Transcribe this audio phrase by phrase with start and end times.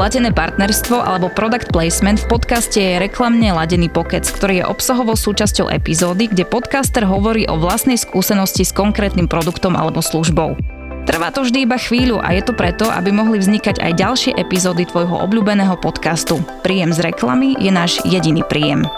[0.00, 5.68] Platené partnerstvo alebo product placement v podcaste je reklamne ladený pokec, ktorý je obsahovou súčasťou
[5.68, 10.56] epizódy, kde podcaster hovorí o vlastnej skúsenosti s konkrétnym produktom alebo službou.
[11.04, 14.88] Trvá to vždy iba chvíľu a je to preto, aby mohli vznikať aj ďalšie epizódy
[14.88, 16.40] tvojho obľúbeného podcastu.
[16.64, 18.88] Príjem z reklamy je náš jediný príjem.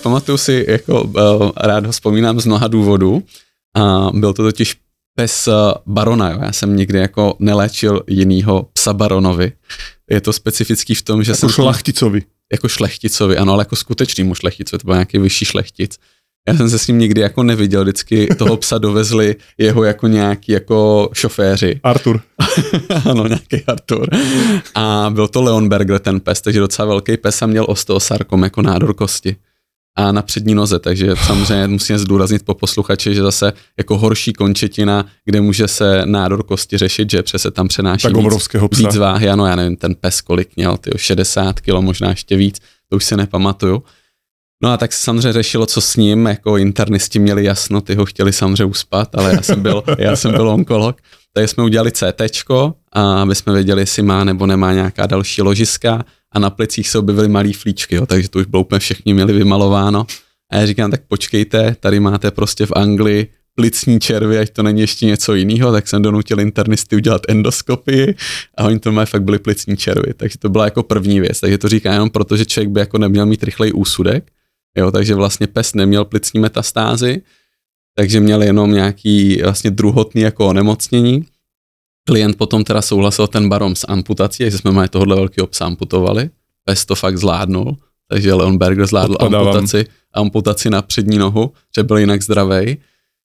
[0.00, 3.20] Pamatuju si, jako uh, rád ho vzpomínám z mnoha důvodů.
[3.76, 4.87] A byl to totiž
[5.18, 5.52] pes eh,
[5.86, 6.30] barona.
[6.30, 6.38] Jo.
[6.42, 9.52] Já jsem nikdy jako neléčil jinýho psa baronovi.
[10.10, 11.48] Je to specifický v tom, že jako jsem...
[11.48, 12.22] šlachticovi.
[12.52, 15.98] Jako šlechticovi, ano, ale jako skutečnýmu šlechticovi, to byl nějaký vyšší šlechtic.
[16.48, 20.52] Já jsem se s ním nikdy jako neviděl, vždycky toho psa dovezli jeho jako nějaký
[20.52, 21.80] jako šoféři.
[21.82, 22.20] Artur.
[23.10, 24.08] ano, nějaký Artur.
[24.74, 28.94] A byl to Leonberger ten pes, takže docela velký pes a měl osteosarkom jako nádor
[28.94, 29.36] kosti
[29.98, 35.06] a na přední noze, takže samozřejmě musím zdůraznit po posluchači, že zase jako horší končetina,
[35.24, 38.88] kde může se nádor kosti řešit, že přese tam přenáší tak víc, psa.
[38.88, 42.58] víc váhy, ano, já nevím, ten pes kolik měl, ty 60 kg, možná ještě víc,
[42.90, 43.82] to už se nepamatuju.
[44.62, 48.04] No a tak se samozřejmě řešilo, co s ním, jako internisti měli jasno, ty ho
[48.04, 50.96] chtěli samozřejmě uspat, ale já jsem byl, já jsem byl onkolog,
[51.34, 52.50] takže jsme udělali CT,
[52.92, 56.98] a aby jsme věděli, jestli má nebo nemá nějaká další ložiska a na plicích se
[56.98, 60.06] objevily malý flíčky, jo, takže to už bylo úplně všichni měli vymalováno.
[60.50, 64.80] A já říkám, tak počkejte, tady máte prostě v Anglii plicní červy, ať to není
[64.80, 68.14] ještě něco jiného, tak jsem donutil internisty udělat endoskopii
[68.54, 71.58] a oni to mají fakt byly plicní červy, takže to byla jako první věc, takže
[71.58, 74.30] to říkám jenom proto, že člověk by jako neměl mít rychlej úsudek,
[74.76, 77.22] jo, takže vlastně pes neměl plicní metastázy,
[77.94, 81.26] takže měl jenom nějaký vlastně druhotný jako onemocnění
[82.08, 86.30] Klient potom teda souhlasil ten barom s amputací, že jsme mají tohohle velkého psa amputovali.
[86.64, 87.76] Pes to fakt zvládnul,
[88.08, 92.76] takže Leon Berger zvládl amputaci, amputaci na přední nohu, že byl jinak zdravý.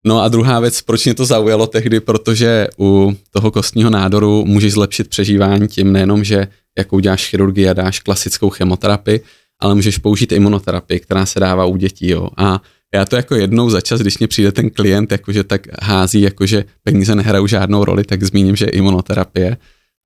[0.06, 4.72] No a druhá věc, proč mě to zaujalo tehdy, protože u toho kostního nádoru můžeš
[4.72, 9.20] zlepšit přežívání tím nejenom, že jako uděláš chirurgii a dáš klasickou chemoterapii,
[9.58, 12.08] ale můžeš použít imunoterapii, která se dává u dětí.
[12.08, 12.28] Jo.
[12.36, 12.62] A
[12.94, 16.64] já to jako jednou za čas, když mě přijde ten klient, jakože tak hází, jakože
[16.82, 19.56] peníze nehrajou žádnou roli, tak zmíním, že imunoterapie.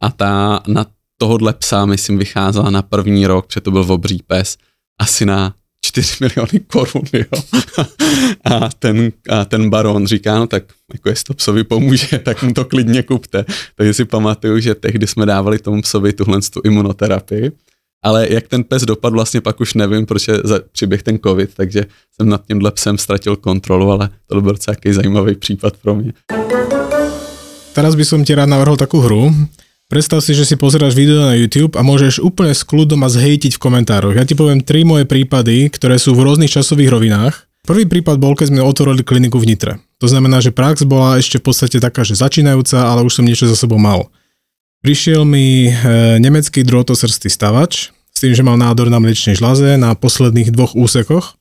[0.03, 0.87] A ta na
[1.19, 4.57] tohohle psa, myslím, vycházela na první rok, protože to byl obří pes,
[5.01, 7.43] asi na 4 miliony korun, jo.
[8.45, 12.53] A ten, a ten baron říká, no tak jako jestli to psovi pomůže, tak mu
[12.53, 13.45] to klidně kupte.
[13.77, 17.53] Takže si pamatuju, že tehdy jsme dávali tomu psovi tuhle tu imunoterapii
[18.05, 21.51] ale jak ten pes dopadl, vlastně pak už nevím, proč je za, přiběh ten covid,
[21.55, 26.13] takže jsem nad tímhle psem ztratil kontrolu, ale to byl docela zajímavý případ pro mě.
[27.75, 29.35] Teraz by som ti rád navrhol takú hru.
[29.91, 33.59] Predstav si, že si pozeráš video na YouTube a môžeš úplne s kľudom a zhejtiť
[33.59, 34.15] v komentároch.
[34.15, 37.51] Ja ti poviem tri moje prípady, ktoré sú v rôznych časových rovinách.
[37.67, 39.83] Prvý prípad bol, keď sme otvorili kliniku v Nitre.
[39.99, 43.51] To znamená, že prax bola ešte v podstate taká, že začínajúca, ale už som niečo
[43.51, 44.07] za sebou mal.
[44.85, 45.73] Prišiel mi e,
[46.21, 51.41] nemecký drôtosrstý stavač s tým, že mal nádor na mliečnej žlaze na posledných dvoch úsekoch,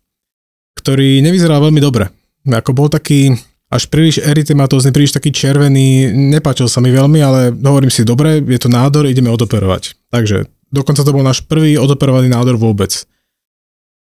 [0.80, 2.08] ktorý nevyzeral veľmi dobre.
[2.48, 3.36] Ako bol taký
[3.68, 8.60] až príliš erytematózny, príliš taký červený, nepáčil sa mi veľmi, ale hovorím si, dobre, je
[8.64, 10.00] to nádor, ideme odoperovať.
[10.08, 13.04] Takže dokonca to bol náš prvý odoperovaný nádor vôbec.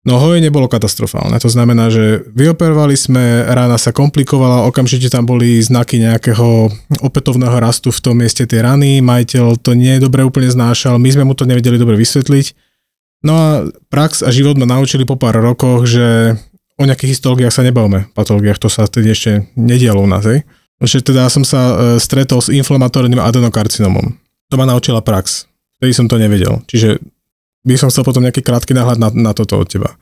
[0.02, 5.62] No hojenie bolo katastrofálne, to znamená, že vyoperovali sme, rána sa komplikovala, okamžite tam boli
[5.62, 6.74] znaky nejakého
[7.06, 11.22] opätovného rastu v tom mieste tej rany, majiteľ to nie dobre úplne znášal, my sme
[11.22, 12.46] mu to nevedeli dobre vysvetliť.
[13.22, 13.46] No a
[13.94, 16.34] prax a život ma naučili po pár rokoch, že
[16.74, 20.42] o nejakých histológiách sa nebavme, patológiách, to sa tedy ešte nedialo u nás, hej.
[20.82, 24.18] Že teda som sa e, stretol s inflamatórnym adenokarcinomom.
[24.50, 25.46] To ma naučila prax.
[25.78, 26.58] Vtedy som to nevedel.
[26.66, 26.98] Čiže
[27.62, 29.94] by som chcel potom nejaký krátky náhľad na, na toto od teba.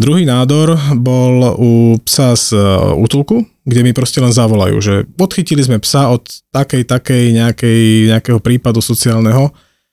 [0.00, 1.70] Druhý nádor bol u
[2.00, 2.64] psa z e,
[2.96, 8.40] útulku, kde mi proste len zavolajú, že odchytili sme psa od takej, takej nejakej, nejakého
[8.40, 9.52] prípadu sociálneho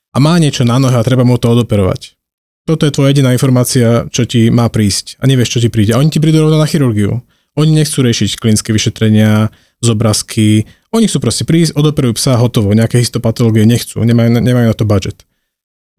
[0.09, 2.15] a má niečo na nohe a treba mu to odoperovať.
[2.63, 5.91] Toto je tvoja jediná informácia, čo ti má prísť a nevieš, čo ti príde.
[5.93, 7.19] A oni ti prídu rovno na chirurgiu.
[7.59, 9.51] Oni nechcú riešiť klinické vyšetrenia,
[9.83, 10.63] zobrazky.
[10.95, 12.71] Oni chcú proste prísť, odoperujú psa, hotovo.
[12.71, 15.28] Nejaké histopatológie nechcú, nemajú, nemajú na to budget.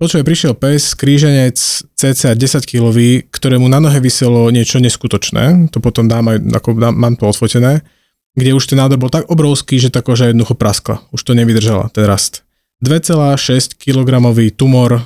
[0.01, 1.61] Počuje, prišiel pes, kríženec
[1.93, 2.97] cca 10 kg,
[3.29, 7.85] ktorému na nohe vyselo niečo neskutočné, to potom dám aj, ako dám, mám to odfotené,
[8.33, 11.05] kde už ten nádor bol tak obrovský, že tá koža jednoducho praskla.
[11.13, 12.49] Už to nevydržala, ten rast.
[12.81, 14.09] 2,6 kg
[14.57, 15.05] tumor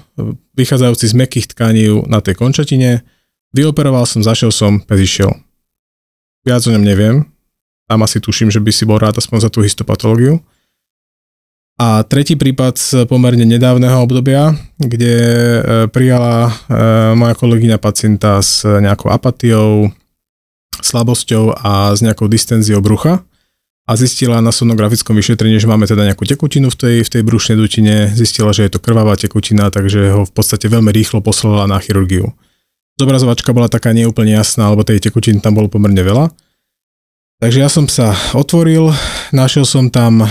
[0.54, 3.02] vychádzajúci z mekých tkaní na tej končatine.
[3.50, 5.34] Vyoperoval som, zašiel som, pes išiel.
[6.46, 7.26] Viac o ňom neviem.
[7.90, 10.38] Tam asi tuším, že by si bol rád aspoň za tú histopatológiu.
[11.74, 15.60] A tretí prípad z pomerne nedávneho obdobia, kde e,
[15.90, 16.52] prijala e,
[17.18, 19.90] moja kolegyňa pacienta s nejakou apatiou,
[20.78, 23.26] slabosťou a s nejakou distenziou brucha.
[23.84, 27.56] a zistila na sonografickom vyšetrení, že máme teda nejakú tekutinu v tej, v tej brušnej
[27.60, 31.76] dutine, zistila, že je to krvavá tekutina, takže ho v podstate veľmi rýchlo poslala na
[31.76, 32.32] chirurgiu.
[32.96, 36.32] Zobrazovačka bola taká neúplne jasná, lebo tej tekutiny tam bolo pomerne veľa.
[37.44, 38.88] Takže ja som sa otvoril,
[39.36, 40.24] našiel som tam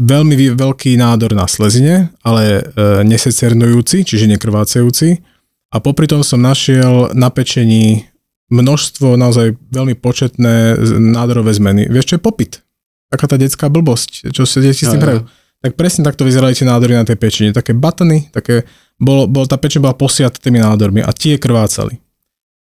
[0.00, 2.62] veľmi veľký nádor na slezine, ale e,
[3.04, 5.20] nesecernujúci, čiže nekrvácajúci.
[5.72, 8.12] A popri tom som našiel na pečení
[8.52, 11.88] množstvo, naozaj veľmi početné nádorové zmeny.
[11.88, 12.60] Vieš, čo je popyt?
[13.08, 15.24] Taká tá detská blbosť, čo sa deti s tým hrajú.
[15.62, 17.54] Tak presne takto vyzerali tie nádory na tej pečení.
[17.54, 18.68] Také batany, také,
[19.00, 22.02] bolo, bolo, tá pečeň bola posiata tými nádormi a tie krvácali.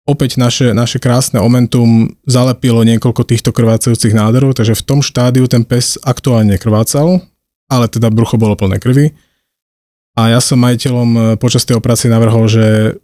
[0.04, 5.64] Opäť naše, naše krásne omentum zalepilo niekoľko týchto krvácajúcich nádorov, takže v tom štádiu ten
[5.64, 7.24] pes aktuálne krvácal,
[7.72, 9.16] ale teda brucho bolo plné krvi.
[10.12, 12.96] A ja som majiteľom eh, počas tej operácie navrhol, že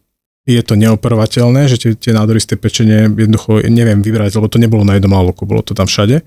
[0.44, 4.60] je to neoperovateľné, že tie, tie nádory z tej pečenie jednoducho neviem vybrať, lebo to
[4.60, 6.20] nebolo na jednom aloku, bolo to tam všade.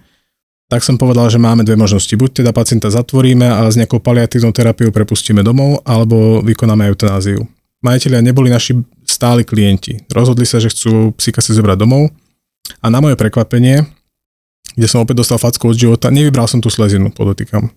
[0.71, 2.13] Tak som povedal, že máme dve možnosti.
[2.17, 7.45] Buď teda pacienta zatvoríme a s nejakou paliatívnou terapiou prepustíme domov, alebo vykonáme eutanáziu.
[7.83, 8.79] Majiteľia neboli naši
[9.13, 10.01] stáli klienti.
[10.09, 12.09] Rozhodli sa, že chcú psíka si zobrať domov
[12.81, 13.85] a na moje prekvapenie,
[14.73, 17.69] kde som opäť dostal facku od života, nevybral som tú slezinu, podotýkam.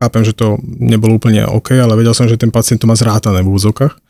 [0.00, 3.44] Chápem, že to nebolo úplne OK, ale vedel som, že ten pacient to má zrátané
[3.44, 4.00] v úzokách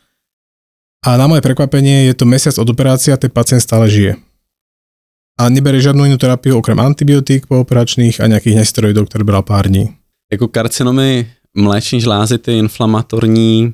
[1.01, 4.21] a na moje prekvapenie je to mesiac od operácie a ten pacient stále žije.
[5.41, 9.89] A nebere žiadnu inú terapiu okrem antibiotík pooperačných a nejakých nesteroidov, ktoré bral pár dní.
[10.31, 11.27] Jako karcinomy
[11.57, 13.73] mléční žlázy, ty inflamatorní,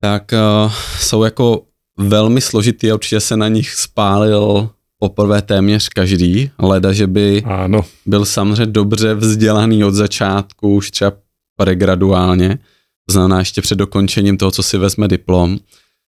[0.00, 1.62] tak uh, jsou jako
[1.96, 7.84] velmi složitý a určitě se na nich spálil poprvé téměř každý, leda, že by ano.
[8.06, 11.12] byl samozřejmě dobře vzdělaný od začátku, už třeba
[11.56, 12.58] pregraduálně,
[13.06, 15.58] to znamená ještě před dokončením toho, co si vezme diplom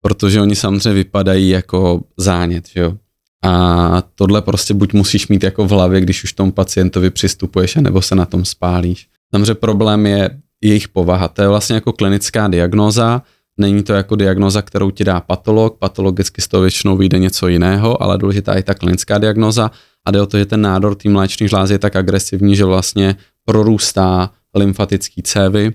[0.06, 2.94] protože oni samozřejmě vypadají jako zánět, že jo.
[3.44, 8.02] A tohle prostě buď musíš mít jako v hlavě, když už tomu pacientovi přistupuješ, nebo
[8.02, 9.08] se na tom spálíš.
[9.34, 10.30] Samozřejmě problém je
[10.62, 11.28] jejich povaha.
[11.28, 13.22] To je vlastně jako klinická diagnóza,
[13.58, 18.02] není to jako diagnóza, kterou ti dá patolog, patologicky z toho většinou vyjde něco jiného,
[18.02, 19.70] ale důležitá je ta klinická diagnóza
[20.04, 23.16] a jde o to, že ten nádor té mléčných žlázy je tak agresivní, že vlastně
[23.44, 25.74] prorůstá lymfatický cévy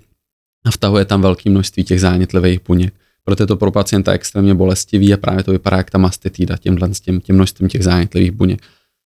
[0.65, 2.93] a vtahuje tam velké množství těch zánětlivých buněk
[3.23, 6.93] proto je to pro pacienta extrémně bolestivý a právě to vypadá jak ta mastitída těmhle
[6.93, 8.61] s tím, tím množstvím těch zánětlivých buněk.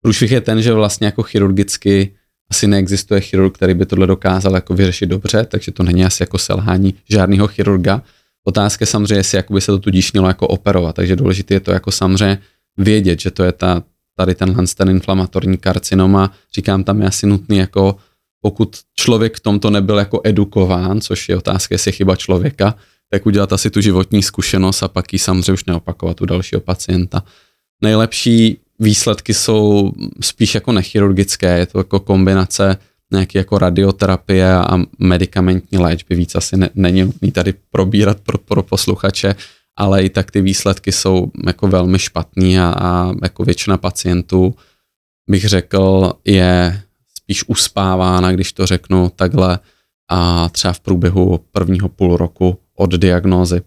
[0.01, 2.15] Průšvih je ten, že vlastně jako chirurgicky
[2.49, 6.37] asi neexistuje chirurg, který by tohle dokázal jako vyřešit dobře, takže to není asi jako
[6.37, 8.01] selhání žádného chirurga.
[8.47, 11.71] Otázka je samozřejmě, jestli by se to tudíž mělo jako operovat, takže důležité je to
[11.71, 12.39] jako samozřejmě
[12.77, 13.83] vědět, že to je ta,
[14.15, 16.31] tady tenhle ten inflamatorní karcinoma.
[16.55, 17.95] Říkám, tam je asi nutný jako
[18.41, 22.75] pokud člověk v tomto nebyl jako edukován, což je otázka, jestli je chyba člověka,
[23.09, 27.23] tak udělat asi tu životní zkušenost a pak ji samozřejmě už neopakovat u dalšího pacienta.
[27.81, 29.91] Nejlepší výsledky jsou
[30.21, 32.77] spíš jako nechirurgické, je to jako kombinace
[33.11, 38.63] nějaké jako radioterapie a medicamentní léčby, víc asi ne, není nutný tady probírat pro, pro
[38.63, 39.35] posluchače,
[39.77, 44.55] ale i tak ty výsledky jsou jako velmi špatný a, a jako většina pacientů
[45.29, 46.81] bych řekl je
[47.17, 49.59] spíš uspávána, když to řeknu takhle
[50.09, 53.61] a třeba v průběhu prvního půl roku od diagnózy.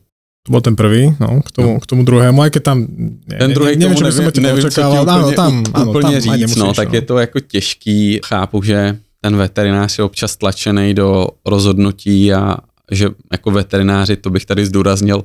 [0.47, 1.81] To bol ten prvý, no, k tomu, no.
[1.81, 2.89] k tomu druhému, aj keď tam...
[3.29, 6.37] Ne, ten druhý nevím, tomu nevím, nevím, nevím co úplně, ano, tam, ano, úplně tam,
[6.37, 6.95] říct, no, tak no.
[6.95, 12.57] je to jako těžký, chápu, že ten veterinář je občas tlačený do rozhodnutí a
[12.91, 15.25] že jako veterináři, to bych tady zdůraznil,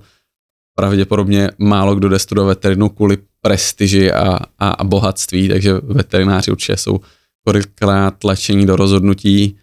[0.75, 6.77] pravděpodobně málo kdo jde studovat veterinu kvůli prestiži a, a, a bohatství, takže veterináři určitě
[6.77, 6.99] jsou
[7.47, 9.57] kolikrát tlačení do rozhodnutí,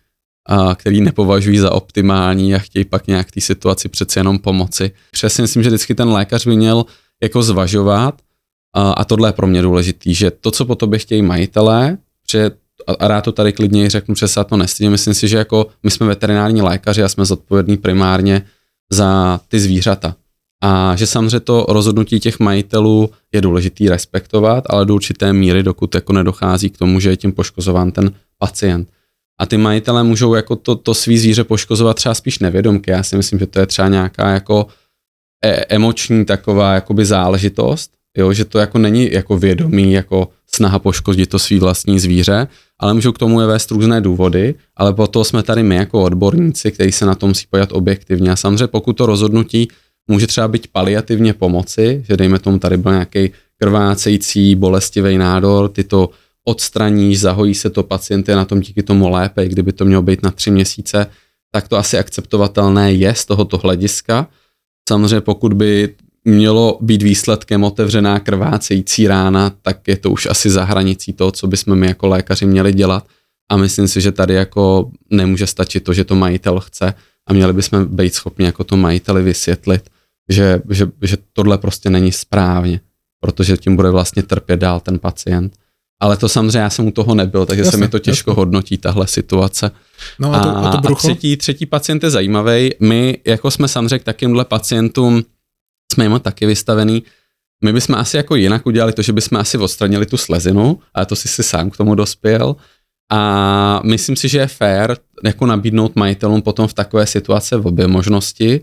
[0.49, 4.91] a který nepovažují za optimální a chtějí pak nějak té situaci přece jenom pomoci.
[5.11, 6.85] Přesně myslím, že vždycky ten lékař by měl
[7.23, 8.23] jako zvažovat
[8.75, 11.99] a, a tohle je pro mě důležitý, že to, co po tobě chtějí majitelé,
[12.31, 12.51] že
[12.87, 15.91] a rád to tady klidně řeknu, že se to nestydím, myslím si, že jako my
[15.91, 18.43] jsme veterinární lékaři a jsme zodpovědní primárně
[18.93, 20.17] za ty zvířata.
[20.65, 25.95] A že samozřejmě to rozhodnutí těch majitelů je důležitý respektovat, ale do určité míry, dokud
[25.95, 28.89] jako nedochází k tomu, že je tím poškozován ten pacient
[29.43, 32.91] a ty majitelé můžou jako to, to svý zvíře poškozovat třeba spíš nevědomky.
[32.91, 34.67] Já si myslím, že to je třeba nějaká jako
[35.45, 41.31] e- emoční taková jakoby záležitost, jo, že to jako není jako vědomí, jako snaha poškodit
[41.31, 42.49] to svý vlastní zvíře,
[42.83, 46.03] ale můžou k tomu je vést různé důvody, ale po to jsme tady my jako
[46.03, 48.31] odborníci, kteří se na tom musí pojat objektivně.
[48.31, 49.69] A samozřejmě pokud to rozhodnutí
[50.09, 55.85] může třeba být paliativně pomoci, že dejme tomu tady byl nějaký krvácející, bolestivý nádor, ty
[55.85, 56.11] to
[56.45, 60.23] odstraníš, zahojí se to, pacient je na tom díky tomu lépe, kdyby to mělo být
[60.23, 61.07] na tři měsíce,
[61.53, 64.29] tak to asi akceptovatelné je z tohoto hlediska.
[64.89, 70.65] Samozřejmě pokud by mělo být výsledkem otevřená krvácející rána, tak je to už asi za
[70.65, 73.07] hranicí toho, co bychom my jako lékaři měli dělat.
[73.49, 76.95] a myslím si, že tady jako nemůže stačit to, že to majitel chce
[77.27, 79.91] a měli bychom být schopni jako to majiteli vysvětlit,
[80.29, 82.81] že, že, že tohle prostě není správně,
[83.21, 85.57] protože tím bude vlastně trpět dál ten pacient.
[86.01, 88.41] Ale to samozřejmě já jsem u toho nebyl, takže jasne, se mi to těžko jasne.
[88.41, 89.71] hodnotí, tahle situace.
[90.19, 92.71] No a, to, a, to a třetí, třetí pacient je zajímavý.
[92.81, 95.25] My, jako jsme samozřejmě k takýmhle pacientům,
[95.93, 97.03] jsme jim taky vystavený,
[97.65, 101.17] my bychom asi jako jinak udělali to, že bychom asi odstranili tu slezinu, ale to
[101.17, 102.57] si si sám k tomu dospěl.
[103.11, 107.87] A myslím si, že je fér jako nabídnout majitelům potom v takové situaci v obě
[107.89, 108.61] možnosti.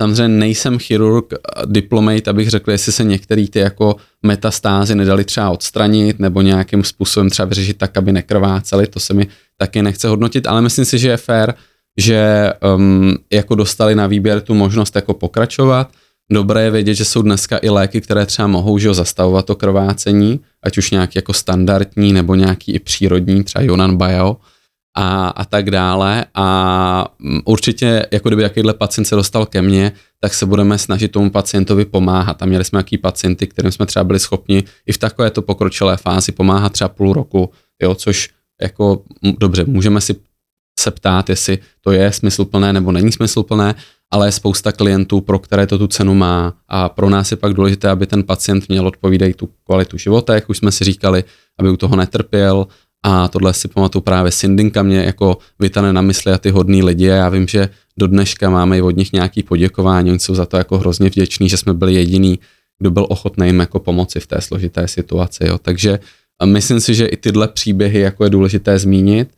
[0.00, 1.34] Samozřejmě nejsem chirurg,
[1.66, 7.30] diplomate, abych řekl, jestli se některé ty jako metastázy nedali třeba odstranit nebo nějakým způsobem
[7.30, 11.08] třeba vyřešit tak, aby nekrváceli, to se mi taky nechce hodnotit, ale myslím si, že
[11.08, 11.54] je fér,
[11.96, 15.90] že um, jako dostali na výběr tu možnost jako pokračovat
[16.32, 20.40] Dobré je vědět, že jsou dneska i léky, které třeba mohou že zastavovat to krvácení,
[20.62, 24.36] ať už nějaký jako standardní nebo nějaký i přírodní, třeba Yonan Bio
[24.96, 26.26] a, a tak dále.
[26.34, 31.12] A mm, určitě, jako kdyby jakýhle pacient se dostal ke mně, tak se budeme snažit
[31.12, 32.42] tomu pacientovi pomáhat.
[32.42, 36.32] A měli jsme nějaký pacienty, kterým jsme třeba byli schopni i v takovéto pokročilé fázi
[36.32, 37.50] pomáhat třeba půl roku,
[37.82, 38.30] jo, což
[38.62, 39.02] jako
[39.38, 40.14] dobře, můžeme si
[40.78, 43.74] se ptát, jestli to je smysluplné nebo není smysluplné,
[44.10, 46.54] ale je spousta klientů, pro které to tu cenu má.
[46.68, 50.50] A pro nás je pak důležité, aby ten pacient měl odpovídají tu kvalitu života, jak
[50.50, 51.24] už jsme si říkali,
[51.58, 52.66] aby u toho netrpěl.
[53.02, 57.10] A tohle si pamatuju právě Sindinka mě jako vytane na mysli a ty hodný lidi.
[57.10, 60.46] A já vím, že do dneška máme i od nich nějaký poděkování, oni jsou za
[60.46, 62.38] to jako hrozně vděční, že jsme byli jediný,
[62.78, 65.46] kdo byl ochotný jim jako pomoci v té složité situaci.
[65.46, 65.58] Jo.
[65.58, 65.98] Takže
[66.44, 69.28] myslím si, že i tyhle příběhy jako je důležité zmínit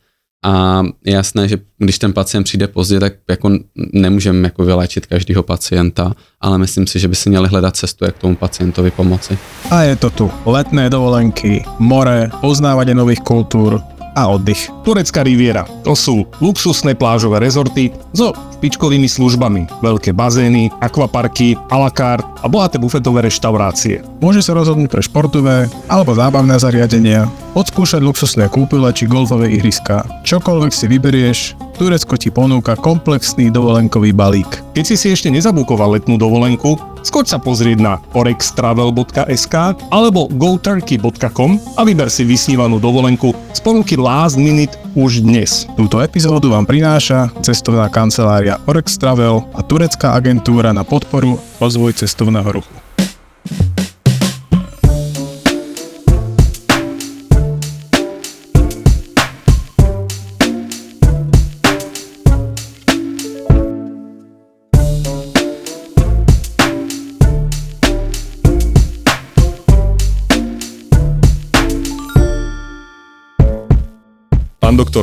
[0.44, 3.50] a je jasné, že když ten pacient přijde pozdě, tak jako
[3.92, 8.18] nemůžeme jako vyléčit každého pacienta, ale myslím si, že by si měli hledat cestu, jak
[8.18, 9.38] tomu pacientovi pomoci.
[9.70, 10.30] A je to tu.
[10.46, 13.80] Letné dovolenky, more, poznávanie nových kultúr,
[14.14, 14.70] a oddych.
[14.82, 15.66] Turecká riviera.
[15.86, 22.46] To sú luxusné plážové rezorty so špičkovými službami, veľké bazény, akvaparky, a la carte a
[22.48, 24.04] bohaté bufetové reštaurácie.
[24.20, 27.24] Môže sa rozhodnúť pre športové alebo zábavné zariadenia,
[27.56, 30.04] odskúšať luxusné kúpele či golfové ihriska.
[30.28, 31.38] Čokoľvek si vyberieš,
[31.80, 34.60] Turecko ti ponúka komplexný dovolenkový balík.
[34.76, 41.80] Keď si si ešte nezabukoval letnú dovolenku, skoč sa pozrieť na orextravel.sk alebo goturkey.com a
[41.80, 45.64] vyber si vysnívanú dovolenku z ponuky Last Minute už dnes.
[45.72, 52.60] Túto epizódu vám prináša cestovná kancelária Orex Travel a turecká agentúra na podporu rozvoj cestovného
[52.60, 52.74] ruchu.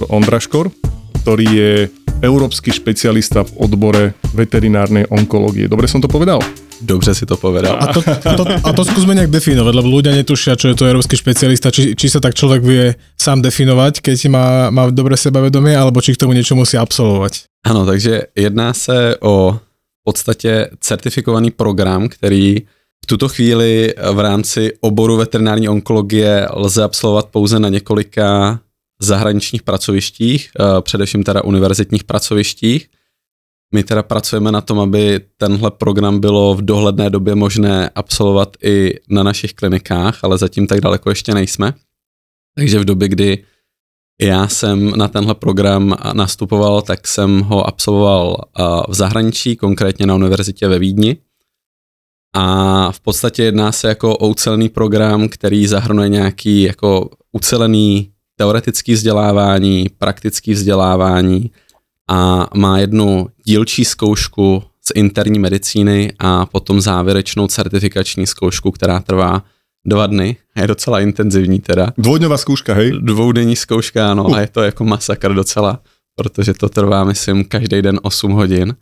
[0.08, 0.72] Doktor Ondraškor,
[1.24, 1.74] ktorý je
[2.24, 5.68] európsky špecialista v odbore veterinárnej onkológie.
[5.68, 6.40] Dobre som to povedal?
[6.82, 7.76] Dobře si to povedal.
[7.82, 10.86] A to, a to, a to skúsme nejak definovať, lebo ľudia netušia, čo je to
[10.86, 15.74] európsky špecialista, či, či sa tak človek vie sám definovať, keď má, má dobre sebavedomie,
[15.74, 17.50] alebo či k tomu niečo musí absolvovať.
[17.66, 22.62] Ano, takže jedná se o v podstatě certifikovaný program, který
[23.04, 28.60] v tuto chvíli v rámci oboru veterinární onkologie lze absolvovat pouze na několika
[29.02, 32.90] zahraničních pracovištích, eh, především teda univerzitních pracovištích.
[33.74, 39.00] My teda pracujeme na tom, aby tenhle program bylo v dohledné době možné absolvovat i
[39.10, 41.74] na našich klinikách, ale zatím tak daleko ještě nejsme.
[42.56, 43.44] Takže v době, kdy
[44.22, 50.16] já jsem na tenhle program nastupoval, tak jsem ho absolvoval eh, v zahraničí, konkrétně na
[50.16, 51.18] univerzitě ve Vídni.
[52.36, 58.94] A v podstatě jedná se jako o ucelený program, který zahrnuje nějaký jako ucelený teoretické
[58.94, 61.52] vzdělávání, praktické vzdělávání
[62.08, 69.44] a má jednu dílčí zkoušku z interní medicíny a potom závěrečnou certifikační zkoušku, která trvá
[69.86, 70.38] dva dny.
[70.56, 71.88] Je docela intenzivní teda.
[71.98, 72.92] Dvoudňová zkouška, hej?
[73.02, 74.36] Dvoudenní zkouška, ano, uh.
[74.36, 75.80] a je to jako masakr docela,
[76.16, 78.76] protože to trvá, myslím, každý den 8 hodin.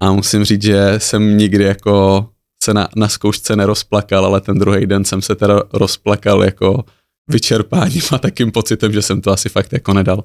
[0.00, 2.26] A musím říct, že jsem nikdy jako
[2.62, 6.84] se na, na zkoušce nerozplakal, ale ten druhý den jsem se teda rozplakal jako
[7.28, 10.24] vyčerpáním a takým pocitem, že jsem to asi fakt jako nedal.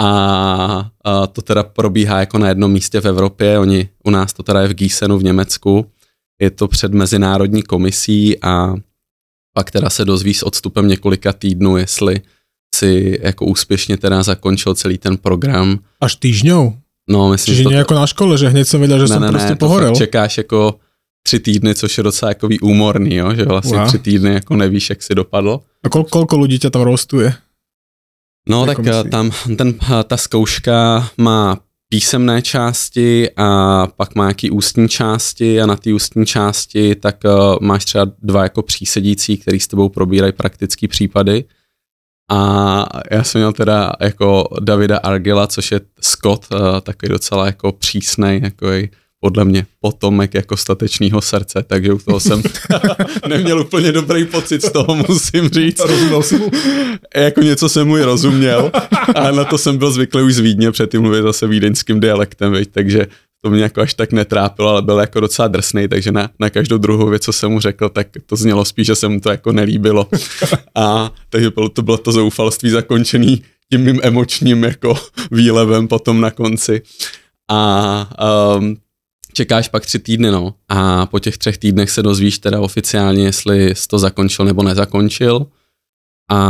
[0.00, 4.42] A, a to teda probíhá jako na jednom místě v Evropě, oni, u nás to
[4.42, 5.86] teda je v Gísenu v Německu,
[6.40, 8.74] je to před mezinárodní komisí a
[9.54, 12.20] pak teda se dozví s odstupem několika týdnů, jestli
[12.74, 15.78] si jako úspěšně teda zakončil celý ten program.
[16.00, 16.76] Až týždňou?
[17.10, 17.70] No, myslím, Čiže to...
[17.70, 19.94] jako na škole, že hned jsem věděl, že ne, jsem ne, prostě ne, pohorel.
[19.94, 20.74] čekáš jako
[21.28, 23.34] tři týdny, což je docela jako úmorný, jo?
[23.34, 25.60] že vlastně tři týdny jako nevíš, jak si dopadlo.
[25.84, 27.34] A kol, kolko lidí tě tam rostuje?
[28.48, 29.10] No tak komisi?
[29.10, 35.76] tam ten, ta zkouška má písemné části a pak má nějaký ústní části a na
[35.76, 40.88] té ústní části tak uh, máš třeba dva jako přísedící, který s tebou probírají praktický
[40.88, 41.44] případy.
[42.30, 47.72] A já jsem měl teda jako Davida Argila, což je Scott, uh, takový docela jako
[47.72, 48.66] přísnej, jako
[49.20, 52.42] podle mě potomek jako statečného srdce, takže u toho jsem
[53.28, 55.80] neměl úplně dobrý pocit z toho, musím říct.
[55.80, 56.50] Rozuměl jsi mu?
[57.16, 58.70] jako něco jsem mu i rozuměl,
[59.14, 62.68] a na to jsem byl zvyklý už z Vídně, předtím mluvit zase vídeňským dialektem, veď,
[62.72, 63.06] takže
[63.42, 66.78] to mě jako až tak netrápilo, ale byl jako docela drsný, takže na, na každou
[66.78, 69.52] druhou věc, co jsem mu řekl, tak to znělo spíš, že se mu to jako
[69.52, 70.06] nelíbilo.
[70.74, 74.94] A takže bylo to, bylo to zoufalství zakončený tím mým emočním jako
[75.30, 76.82] výlevem potom na konci.
[77.50, 78.10] A
[78.56, 78.76] um,
[79.38, 80.54] čekáš pak tři týdny, no.
[80.68, 85.46] A po těch třech týdnech se dozvíš teda oficiálně, jestli jsi to zakončil nebo nezakončil.
[86.30, 86.40] A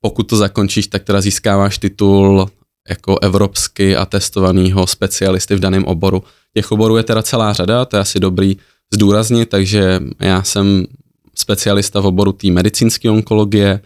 [0.00, 2.50] pokud to zakončíš, tak teda získáváš titul
[2.88, 6.22] jako evropsky atestovaného specialisty v daném oboru.
[6.54, 8.56] Těch oborů je teda celá řada, to je asi dobrý
[8.94, 10.86] zdůraznit, takže já jsem
[11.34, 13.80] specialista v oboru té medicínské onkologie,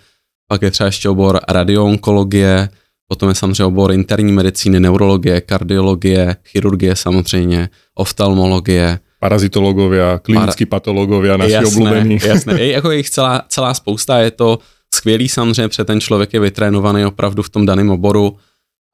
[0.49, 2.69] pak je třeba ještě obor radioonkologie,
[3.09, 8.99] potom je samozřejmě obor interní medicíny, neurologie, kardiologie, chirurgie samozřejmě, oftalmologie.
[9.19, 10.81] Parazitologovia, klinickí Para...
[10.81, 12.19] patologovia, naši jasné, oblúbení.
[12.27, 14.59] Jasné, je, jako je jich celá, celá spousta, je to
[14.95, 18.37] skvělý samozřejmě, protože ten člověk je vytrénovaný opravdu v tom daném oboru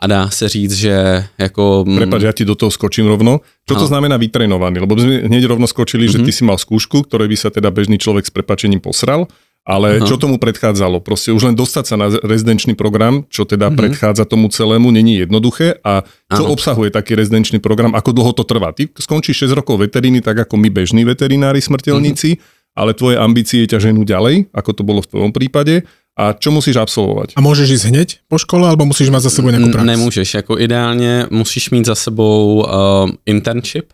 [0.03, 1.85] a dá se říct, že jako...
[1.97, 3.39] Prepač, ja ti do toho skočím rovno.
[3.63, 4.83] Čo to znamená vytrénovaný?
[4.83, 6.27] Lebo sme hneď rovno skočili, mm-hmm.
[6.27, 9.31] že ty si mal skúšku, ktoré by sa teda bežný človek s prepačením posral,
[9.63, 10.07] ale Aha.
[10.07, 10.99] čo tomu predchádzalo?
[10.99, 13.79] Proste už len dostať sa na rezidenčný program, čo teda mm-hmm.
[13.79, 16.03] predchádza tomu celému, není jednoduché a
[16.35, 16.55] čo ano.
[16.55, 18.75] obsahuje taký rezidenčný program, ako dlho to trvá?
[18.75, 22.75] Ty skončíš 6 rokov veteríny, tak ako my bežní veterinári, smrteľníci, mm-hmm.
[22.75, 26.77] ale tvoje ambície ťa ženú ďalej, ako to bolo v tvojom prípade a čo musíš
[26.77, 27.31] absolvovat?
[27.37, 29.87] A můžeš jít hned po škole, alebo musíš mít za sebou nějakou praxi?
[29.87, 33.93] Nemůžeš, jako ideálně musíš mít za sebou uh, internship,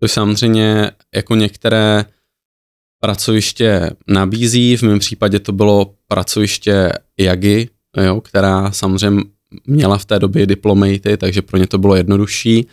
[0.00, 2.04] to samozřejmě jako některé
[3.04, 7.68] pracoviště nabízí, v mém případě to bylo pracoviště JAGI,
[8.04, 9.22] jo, která samozřejmě
[9.66, 12.66] měla v té době diplomaty, takže pro ně to bylo jednodušší.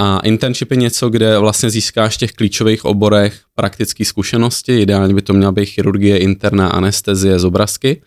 [0.00, 5.22] A internship je něco, kde vlastně získáš v těch klíčových oborech praktické zkušenosti, ideálně by
[5.22, 8.02] to měla být chirurgie, interna, anestezie, zobrazky.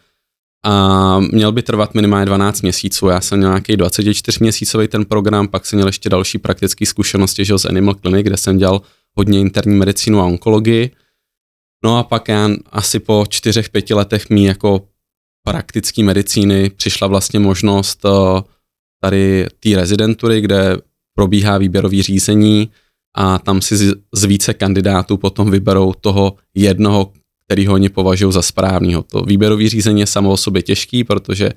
[0.66, 3.08] A měl by trvat minimálně 12 měsíců.
[3.08, 7.46] Já jsem měl nějaký 24 měsícový ten program, pak jsem měl ještě další praktické zkušenosti
[7.46, 8.82] že z Animal Clinic, kde jsem dělal
[9.16, 10.92] hodně interní medicínu a onkologii.
[11.84, 14.88] No a pak já asi po čtyřech, pěti letech mý jako
[15.44, 18.42] praktické medicíny přišla vlastně možnost eh,
[19.02, 20.78] tady té rezidentury, kde
[21.16, 22.70] probíhá výběrový řízení
[23.16, 23.78] a tam si
[24.14, 27.12] z více kandidátů potom vyberou toho jednoho,
[27.46, 29.04] který ho oni považují za správného.
[29.04, 31.50] To výběrový řízení je samo o sobě těžký, protože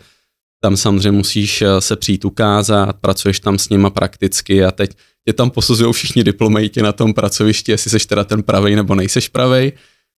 [0.62, 4.90] tam samozřejmě musíš eh, se přijít ukázat, pracuješ tam s nima prakticky a teď
[5.24, 9.28] tě tam posuzují všichni diplomati na tom pracovišti, jestli seš teda ten pravej nebo nejseš
[9.28, 9.72] pravej.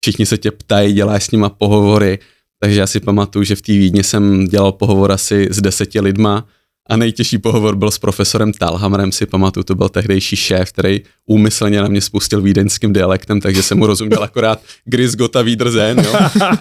[0.04, 2.20] Všichni se tě ptají, děláš s nima pohovory,
[2.60, 6.48] takže já si pamatuju, že v té Vídni jsem dělal pohovor asi s deseti lidma
[6.90, 11.82] a nejtěžší pohovor byl s profesorem Talhamrem, si pamatuju, to byl tehdejší šéf, který úmyslně
[11.82, 16.14] na mě spustil vídeňským dialektem, takže jsem mu rozuměl akorát Gris Gota Wiedersehen, jo.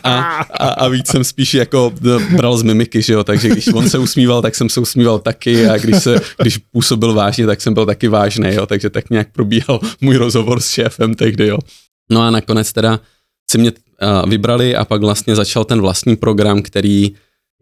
[0.03, 1.92] A, a, a, víc jsem spíš jako
[2.37, 5.68] bral z mimiky, že jo, takže když on se usmíval, tak jsem se usmíval taky
[5.68, 9.33] a když, se, když působil vážně, tak jsem byl taky vážný, jo, takže tak nějak
[9.33, 11.59] probíhal můj rozhovor s šéfem tehdy, jo.
[12.11, 13.00] No a nakonec teda
[13.51, 17.13] si mě uh, vybrali a pak vlastně začal ten vlastní program, který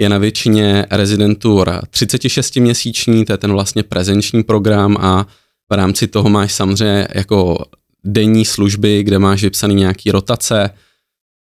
[0.00, 5.26] je na většině rezidentur 36 měsíční, to je ten vlastně prezenční program a
[5.72, 7.64] v rámci toho máš samozřejmě jako
[8.04, 10.70] denní služby, kde máš vypsaný nějaký rotace,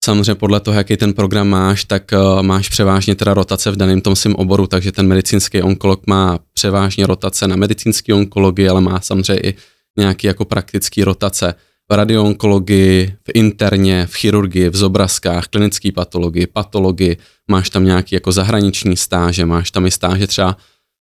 [0.05, 4.01] Samozřejmě podle toho, jaký ten program máš, tak uh, máš převážně teda rotace v daném
[4.01, 9.01] tom svém oboru, takže ten medicínský onkolog má převážně rotace na medicínský onkologii, ale má
[9.01, 9.55] samozřejmě i
[9.97, 11.55] nějaký jako praktický rotace
[11.91, 17.17] v radioonkologii, v interně, v chirurgii, v zobrazkách, klinické patologii, patologii,
[17.47, 20.57] máš tam nějaký jako zahraniční stáže, máš tam i stáže třeba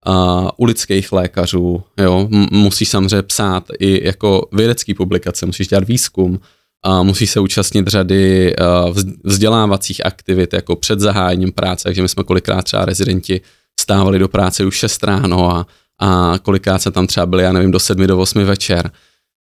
[0.08, 5.88] uh, u lidských lékařů, jo, M- musíš samozřejmě psát i jako vědecký publikace, musíš dělat
[5.88, 6.40] výzkum,
[6.84, 12.24] a musíš se účastnit řady uh, vzdělávacích aktivit jako před zahájením práce, takže my jsme
[12.24, 13.42] kolikrát třeba rezidenti
[13.80, 15.68] stávali do práce už 6 ráno a,
[16.00, 18.92] a kolikrát se tam třeba byli, já nevím, do 7 do 8 večer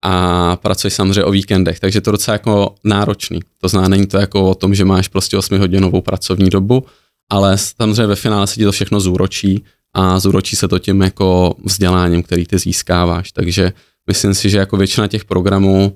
[0.01, 3.39] a pracuješ samozřejmě o víkendech, takže to je docela jako náročný.
[3.61, 6.85] To znamená, není to jako o tom, že máš prostě 8 hodinovou pracovní dobu,
[7.29, 11.55] ale samozřejmě ve finále se ti to všechno zúročí a zúročí se to tím jako
[11.65, 13.31] vzděláním, který ty získáváš.
[13.31, 13.73] Takže
[14.07, 15.95] myslím si, že jako většina těch programů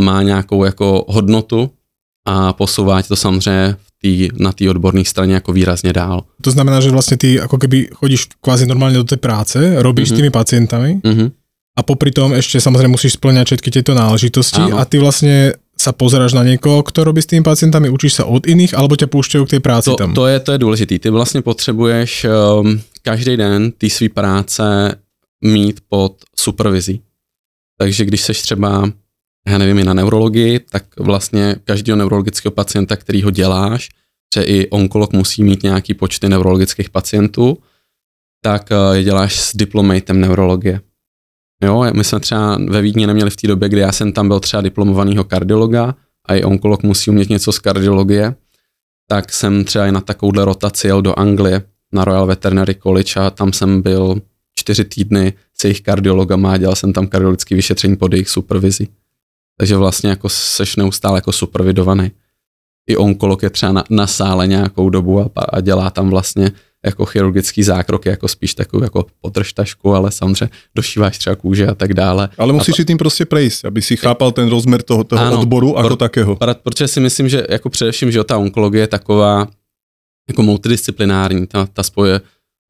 [0.00, 1.70] má nějakou jako hodnotu
[2.24, 6.24] a posouvá to samozřejmě v tý, na té odborné straně jako výrazně dál.
[6.42, 10.14] To znamená, že vlastně ty ako keby chodíš kvázi normálně do té práce, robíš mm-hmm.
[10.14, 11.30] s tými pacientami mm-hmm.
[11.78, 14.82] A popri tom ešte samozrejme musíš splňať všetky tieto náležitosti Áno.
[14.82, 18.50] a ty vlastne sa pozeráš na někoho, kdo robí s tými pacientami, učíš se od
[18.50, 20.14] iných, alebo tě pouštějí k té práci to, tam?
[20.14, 20.98] To je, to je důležitý.
[20.98, 24.94] Ty vlastně potřebuješ um, každý den ty své práce
[25.44, 27.02] mít pod supervizí.
[27.78, 28.90] Takže když seš třeba,
[29.48, 33.88] já nevím, na neurologii, tak vlastně každého neurologického pacienta, který ho děláš,
[34.34, 37.58] že i onkolog musí mít nějaký počty neurologických pacientů,
[38.42, 40.80] tak uh, je děláš s diplomatem neurologie.
[41.64, 44.40] Jo, my jsme třeba ve Vídni neměli v té době, kdy já jsem tam byl
[44.40, 45.94] třeba diplomovanýho kardiologa
[46.26, 48.34] a i onkolog musí umět něco z kardiologie,
[49.06, 53.30] tak jsem třeba i na takovouhle rotaci jel do Anglie na Royal Veterinary College a
[53.30, 54.20] tam jsem byl
[54.58, 58.88] čtyři týdny s jejich kardiologama a dělal jsem tam kardiologické vyšetření pod jejich supervizi.
[59.58, 62.10] Takže vlastně jako seš neustále jako supervidovaný.
[62.88, 66.52] I onkolog je třeba na, na sále nějakou dobu a, a dělá tam vlastně
[66.88, 71.94] jako chirurgický zákrok, jako spíš takovou jako podržtašku, ale samozřejmě došíváš třeba kůže a tak
[71.94, 72.28] dále.
[72.38, 75.74] Ale musíš si tím prostě prejsť, aby si chápal ten rozměr toho, toho ano, odboru
[75.76, 76.36] jako pro, takého.
[76.62, 79.46] Protože si myslím, že jako především, že ta onkologie je taková
[80.28, 82.20] jako multidisciplinární, ta, ta spoje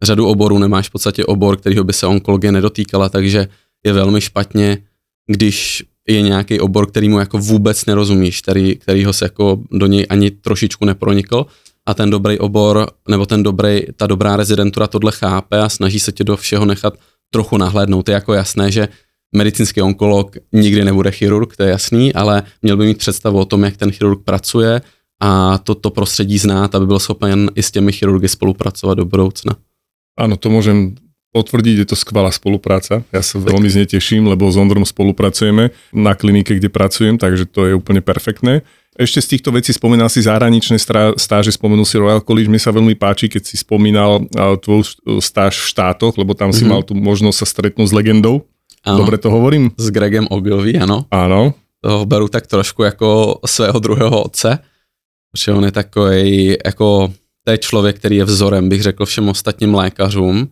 [0.02, 3.48] řadu oborů, nemáš v podstatě obor, kterýho by se onkologie nedotýkala, takže
[3.84, 4.78] je velmi špatně,
[5.26, 10.06] když je nějaký obor, který mu jako vůbec nerozumíš, který, kterýho se jako do něj
[10.08, 11.46] ani trošičku nepronikl
[11.88, 16.12] a ten dobrý obor, nebo ten dobrý, ta dobrá rezidentura tohle chápe a snaží se
[16.12, 16.94] tě do všeho nechat
[17.30, 18.08] trochu nahlédnout.
[18.08, 18.88] Je jako jasné, že
[19.36, 23.64] medicínský onkolog nikdy nebude chirurg, to je jasný, ale měl by mít představu o tom,
[23.64, 24.80] jak ten chirurg pracuje
[25.20, 29.56] a to, to prostředí znát, aby byl schopen i s těmi chirurgy spolupracovat do budoucna.
[30.18, 30.94] Ano, to můžem
[31.32, 33.04] potvrdiť, je to skvelá spolupráca.
[33.12, 37.44] Ja sa veľmi z nej teším, lebo s Ondrom spolupracujeme na klinike, kde pracujem, takže
[37.44, 38.64] to je úplne perfektné.
[38.98, 40.74] Ešte z týchto vecí spomínal si zahraničné
[41.14, 42.50] stáže, spomenul si Royal College.
[42.50, 44.26] Mne sa veľmi páči, keď si spomínal
[44.58, 46.58] tvoj stáž v štátoch, lebo tam mm-hmm.
[46.58, 46.70] si mhm.
[46.72, 48.42] mal tu možnosť sa stretnúť s legendou.
[48.82, 49.04] Ano.
[49.04, 49.70] Dobre to hovorím?
[49.78, 51.06] S Gregem Ogilvy, ano.
[51.14, 51.54] Ano.
[51.78, 54.58] Toho beru tak trošku jako svého druhého otce,
[55.30, 57.12] protože on je takový, jako,
[57.44, 60.48] to je člověk, který je vzorem, bych řekl všem ostatním lékařům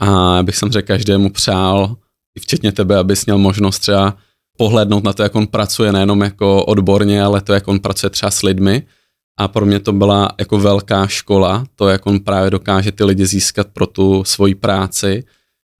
[0.00, 1.96] a bych jsem řekl každému přál,
[2.40, 4.16] včetně tebe, abys měl možnost třeba
[4.58, 8.30] pohlednout na to, jak on pracuje, nejenom jako odborně, ale to, jak on pracuje třeba
[8.30, 8.82] s lidmi.
[9.40, 13.26] A pro mě to byla jako velká škola, to, jak on právě dokáže ty lidi
[13.26, 15.24] získat pro tu svoji práci.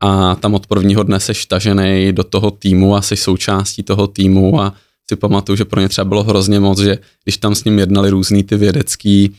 [0.03, 4.61] A tam od prvního dne seš tažený do toho týmu a jsi součástí toho týmu
[4.61, 4.75] a
[5.11, 8.11] si pamatuju, že pro ně třeba bylo hrozně moc, že když tam s ním jednali
[8.11, 9.35] různý ty vědecký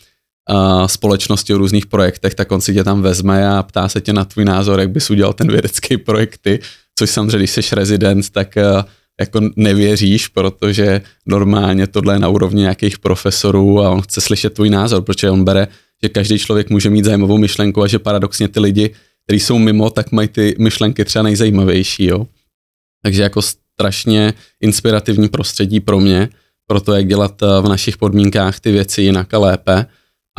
[0.88, 4.26] společnosti o různých projektech, tak on si tě tam vezme a ptá se tě na
[4.26, 6.60] tvůj názor, jak bys udělal ten vědecký projekty,
[7.00, 8.56] což samozřejmě, když jsi rezident, tak
[9.20, 14.70] jako nevěříš, protože normálně tohle je na úrovni nějakých profesorů a on chce slyšet tvůj
[14.70, 15.68] názor, protože on bere,
[16.04, 18.90] že každý člověk může mít zajímavou myšlenku a že paradoxně ty lidi,
[19.24, 22.28] kteří jsou mimo, tak mají ty myšlenky třeba nejzajímavější, jo.
[23.04, 26.30] Takže jako strašně inspirativní prostředí pro mě,
[26.68, 29.86] pro to, jak dělat v našich podmínkách ty věci jinak a lépe.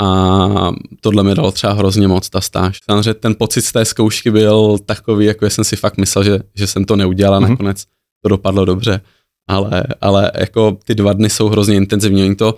[0.00, 2.78] A tohle mi dalo třeba hrozně moc, ta stáž.
[2.90, 6.66] Samozřejmě ten pocit z té zkoušky byl takový, jako jsem si fakt myslel, že, že
[6.66, 7.50] jsem to neudělal a mm-hmm.
[7.50, 7.84] nakonec
[8.22, 9.00] to dopadlo dobře.
[9.48, 12.22] Ale, ale jako ty dva dny jsou hrozně intenzivní.
[12.22, 12.54] Oni to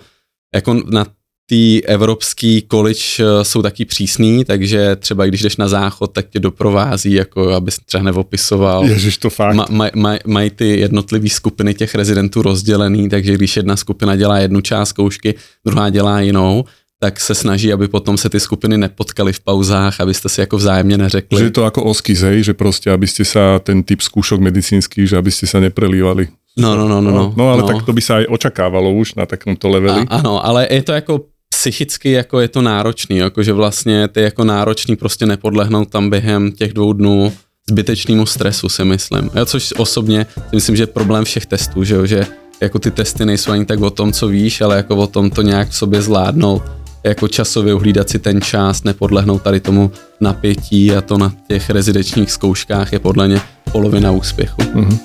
[0.55, 1.05] jako na
[1.45, 6.39] ty evropský college eh, jsou taky přísný, takže třeba když jdeš na záchod, tak tě
[6.39, 8.85] doprovází, jako abys třeba neopisoval.
[8.85, 9.55] Ježiš, to fakt.
[9.55, 14.39] Ma, maj, maj, mají ty jednotlivé skupiny těch rezidentů rozdělený, takže když jedna skupina dělá
[14.39, 16.65] jednu část zkoušky, druhá dělá jinou,
[17.03, 20.97] tak se snaží, aby potom se ty skupiny nepotkaly v pauzách, abyste si jako vzájemně
[20.97, 21.39] neřekli.
[21.39, 22.43] Že je to jako oskys, hej?
[22.43, 26.27] že prostě, abyste se ten typ zkoušok medicínský, že abyste se neprelívali.
[26.57, 27.11] No, no, no, no.
[27.11, 27.67] No, no ale no.
[27.67, 30.05] tak to by se aj očakávalo už na takomto leveli.
[30.09, 34.21] A, ano, ale je to jako psychicky jako je to náročný, jako že vlastně ty
[34.21, 37.33] jako náročný prostě nepodlehnout tam během těch dvou dnů
[37.69, 39.29] zbytečnému stresu si myslím.
[39.35, 42.27] Jo, což osobně si myslím, že je problém všech testů, že, jo, že
[42.61, 45.41] jako ty testy nejsou ani tak o tom, co víš, ale jako o tom to
[45.41, 51.01] nějak v sobě zvládnout jako časově uhlídat si ten čas, nepodlehnout tady tomu napětí a
[51.01, 54.61] to na těch rezidenčních zkouškách je podle mě polovina úspěchu.
[54.61, 54.99] Mm-hmm.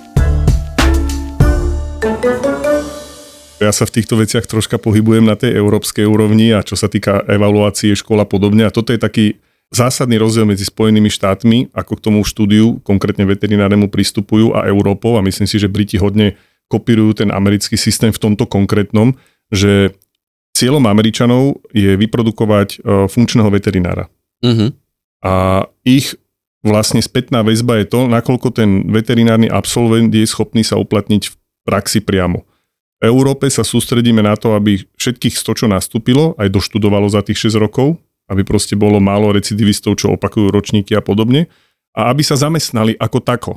[3.59, 7.27] Ja sa v týchto veciach troška pohybujem na tej európskej úrovni a čo sa týka
[7.27, 8.63] evaluácie škôl a podobne.
[8.63, 9.43] A toto je taký
[9.75, 15.27] zásadný rozdiel medzi Spojenými štátmi, ako k tomu štúdiu, konkrétne veterinárnemu pristupujú a Európou a
[15.27, 16.39] myslím si, že Briti hodne
[16.71, 19.19] kopírujú ten americký systém v tomto konkrétnom,
[19.51, 19.91] že
[20.59, 24.11] cieľom Američanov je vyprodukovať e, funkčného veterinára.
[24.43, 24.75] Uh-huh.
[25.23, 26.19] A ich
[26.67, 32.03] vlastne spätná väzba je to, nakoľko ten veterinárny absolvent je schopný sa uplatniť v praxi
[32.03, 32.43] priamo.
[32.99, 37.55] V Európe sa sústredíme na to, aby všetkých 100, čo nastúpilo, aj doštudovalo za tých
[37.55, 37.95] 6 rokov,
[38.27, 41.47] aby proste bolo málo recidivistov, čo opakujú ročníky a podobne,
[41.95, 43.53] a aby sa zamestnali ako tako.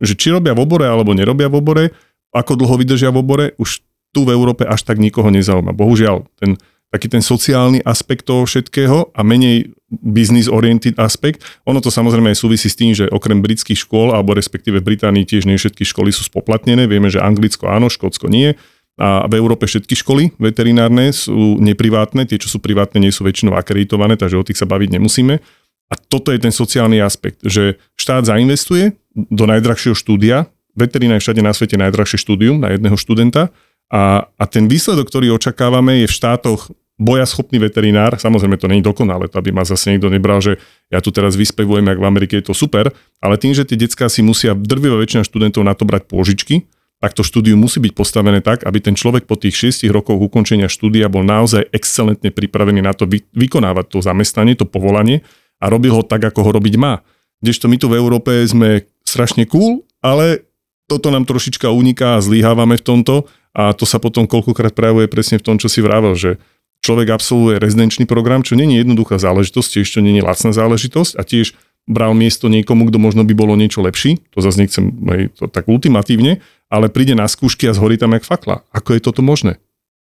[0.00, 1.84] Že či robia v obore alebo nerobia v obore,
[2.32, 5.72] ako dlho vydržia v obore, už tu v Európe až tak nikoho nezaujíma.
[5.72, 6.60] Bohužiaľ, ten,
[6.92, 11.44] taký ten sociálny aspekt toho všetkého a menej business-oriented aspekt.
[11.64, 15.24] Ono to samozrejme aj súvisí s tým, že okrem britských škôl, alebo respektíve v Británii
[15.24, 16.84] tiež nie všetky školy sú spoplatnené.
[16.84, 18.56] Vieme, že Anglicko áno, Škótsko nie.
[19.00, 23.56] A v Európe všetky školy veterinárne sú neprivátne, tie, čo sú privátne, nie sú väčšinou
[23.56, 25.40] akreditované, takže o tých sa baviť nemusíme.
[25.88, 31.40] A toto je ten sociálny aspekt, že štát zainvestuje do najdrahšieho štúdia, veterína je všade
[31.44, 33.52] na svete najdrahšie štúdium na jedného študenta
[33.92, 39.28] a, a ten výsledok, ktorý očakávame, je v štátoch bojaschopný veterinár, samozrejme to není dokonale,
[39.28, 40.56] to aby ma zase niekto nebral, že
[40.88, 42.88] ja tu teraz vyspevujem, ak v Amerike je to super,
[43.20, 46.64] ale tým, že tie detská si musia, drvivá väčšina študentov na to brať pôžičky,
[47.02, 50.70] tak to štúdium musí byť postavené tak, aby ten človek po tých 6 rokoch ukončenia
[50.70, 55.26] štúdia bol naozaj excelentne pripravený na to vy, vykonávať to zamestnanie, to povolanie
[55.58, 57.02] a robil ho tak, ako ho robiť má.
[57.42, 60.46] Kdežto my tu v Európe sme strašne cool, ale
[60.86, 65.36] toto nám trošička uniká a zlíhávame v tomto a to sa potom koľkokrát prejavuje presne
[65.36, 66.40] v tom, čo si vravel, že
[66.82, 71.54] človek absolvuje rezidenčný program, čo není jednoduchá záležitosť, tiež to není lacná záležitosť a tiež
[71.86, 75.66] bral miesto niekomu, kto možno by bolo niečo lepší, to zase nechcem hej, to tak
[75.66, 76.38] ultimatívne,
[76.70, 78.62] ale príde na skúšky a zhorí tam jak fakla.
[78.70, 79.58] Ako je toto možné?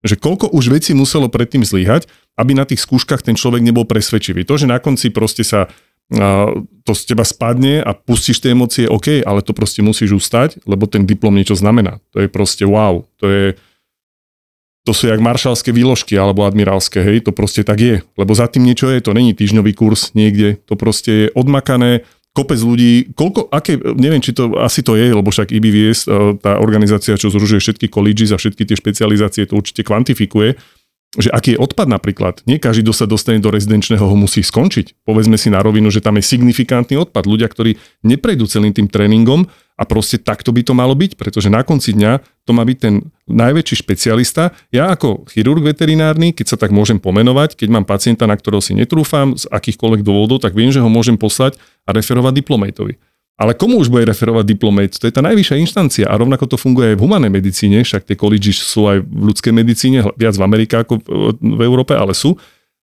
[0.01, 2.09] Že koľko už vecí muselo predtým zlyhať,
[2.41, 4.49] aby na tých skúškach ten človek nebol presvedčivý.
[4.49, 5.69] To, že na konci proste sa
[6.83, 10.91] to z teba spadne a pustíš tie emócie, OK, ale to proste musíš ustať, lebo
[10.91, 12.03] ten diplom niečo znamená.
[12.11, 13.07] To je proste wow.
[13.23, 13.47] To je,
[14.83, 17.97] to sú jak maršalské výložky alebo admirálske, hej, to proste tak je.
[18.19, 22.63] Lebo za tým niečo je, to není týždňový kurz niekde, to proste je odmakané, kopec
[22.63, 27.19] ľudí, koľko, aké, neviem, či to, asi to je, lebo však IBVS, e, tá organizácia,
[27.19, 30.55] čo zružuje všetky colleges a všetky tie špecializácie, to určite kvantifikuje,
[31.19, 32.47] že aký je odpad napríklad.
[32.47, 35.03] Nie každý, kto sa dostane do rezidenčného, ho musí skončiť.
[35.03, 37.27] Povedzme si na rovinu, že tam je signifikantný odpad.
[37.27, 37.75] Ľudia, ktorí
[38.07, 42.23] neprejdú celým tým tréningom a proste takto by to malo byť, pretože na konci dňa
[42.47, 42.95] to má byť ten
[43.27, 44.55] najväčší špecialista.
[44.71, 48.79] Ja ako chirurg veterinárny, keď sa tak môžem pomenovať, keď mám pacienta, na ktorého si
[48.79, 53.03] netrúfam z akýchkoľvek dôvodov, tak viem, že ho môžem poslať a referovať diplomatovi.
[53.41, 55.01] Ale komu už bude referovať diplomate?
[55.01, 58.13] To je tá najvyššia inštancia a rovnako to funguje aj v humanej medicíne, však tie
[58.21, 61.01] colleges sú aj v ľudskej medicíne, viac v Amerike ako
[61.41, 62.37] v Európe, ale sú.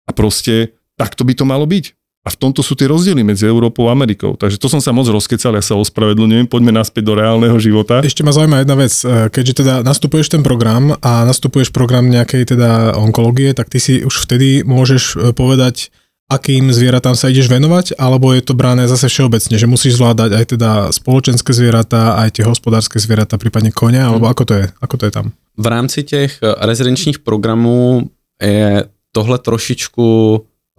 [0.05, 1.97] A proste takto by to malo byť.
[2.23, 4.39] A v tomto sú tie rozdiely medzi Európou a Amerikou.
[4.39, 7.99] Takže to som sa moc rozkecal, ja sa ospravedlňujem, poďme naspäť do reálneho života.
[7.99, 12.55] Ešte ma zaujíma jedna vec, e, keďže teda nastupuješ ten program a nastupuješ program nejakej
[12.55, 15.91] teda onkológie, tak ty si už vtedy môžeš e, povedať,
[16.31, 20.45] akým zvieratám sa ideš venovať, alebo je to brané zase všeobecne, že musíš zvládať aj
[20.57, 25.03] teda spoločenské zvieratá, aj tie hospodárske zvieratá, prípadne konia, alebo ako to je, ako to
[25.05, 25.25] je tam?
[25.57, 28.09] V rámci těch eh, rezidenčních programů
[28.41, 30.07] je tohle trošičku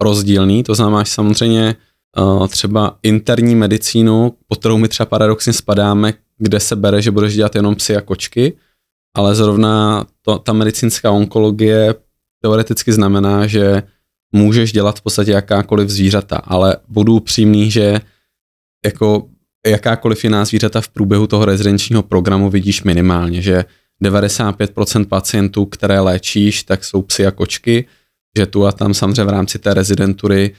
[0.01, 1.75] rozdílný, to znamená, že samozřejmě
[2.19, 7.35] uh, třeba interní medicínu, pod kterou my třeba paradoxně spadáme, kde se bere, že budeš
[7.35, 8.53] dělat jenom psy a kočky,
[9.15, 11.95] ale zrovna to, ta medicínská onkologie
[12.41, 13.83] teoreticky znamená, že
[14.35, 18.01] můžeš dělat v podstatě jakákoliv zvířata, ale budu upřímný, že
[18.85, 19.27] jako
[19.67, 23.65] jakákoliv jiná zvířata v průběhu toho rezidenčního programu vidíš minimálně, že
[24.03, 27.85] 95% pacientů, které léčíš, tak jsou psy a kočky,
[28.37, 30.53] že tu a tam samozřejmě v rámci té rezidentury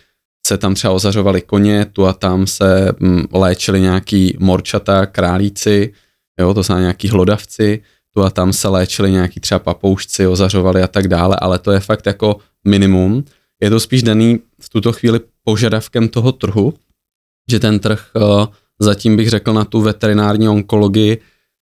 [0.46, 5.92] se tam třeba ozařovali koně, tu a tam se mm, léčili nějaký morčata, králíci,
[6.40, 7.82] jo, to znamená nějaký hlodavci,
[8.14, 11.80] tu a tam se léčili nějaký třeba papoušci, ozařovali a tak dále, ale to je
[11.80, 13.24] fakt jako minimum
[13.62, 16.74] je to spíš daný v tuto chvíli požadavkem toho trhu,
[17.50, 18.46] že ten trh eh,
[18.80, 21.18] zatím bych řekl na tu veterinární onkologii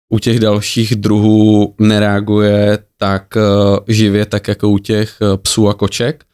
[0.10, 3.42] u těch dalších druhů nereaguje tak eh,
[3.94, 6.26] živě, tak jako u těch eh, psů a koček,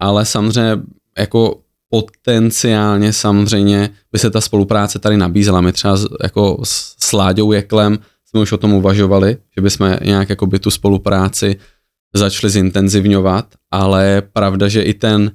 [0.00, 0.82] ale samozřejmě
[1.18, 5.60] jako potenciálně samozřejmě by se ta spolupráce tady nabízela.
[5.60, 10.46] My třeba jako s Láďou Jeklem jsme už o tom uvažovali, že bychom nějak jako
[10.46, 11.56] by tu spolupráci
[12.18, 15.30] začali zintenzivňovat, ale je pravda, že i ten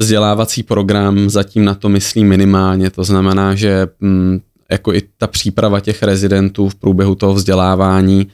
[0.00, 2.90] vzdělávací program zatím na to myslí minimálně.
[2.90, 8.26] To znamená, že mm, jako i ta příprava těch rezidentů v průběhu toho vzdělávání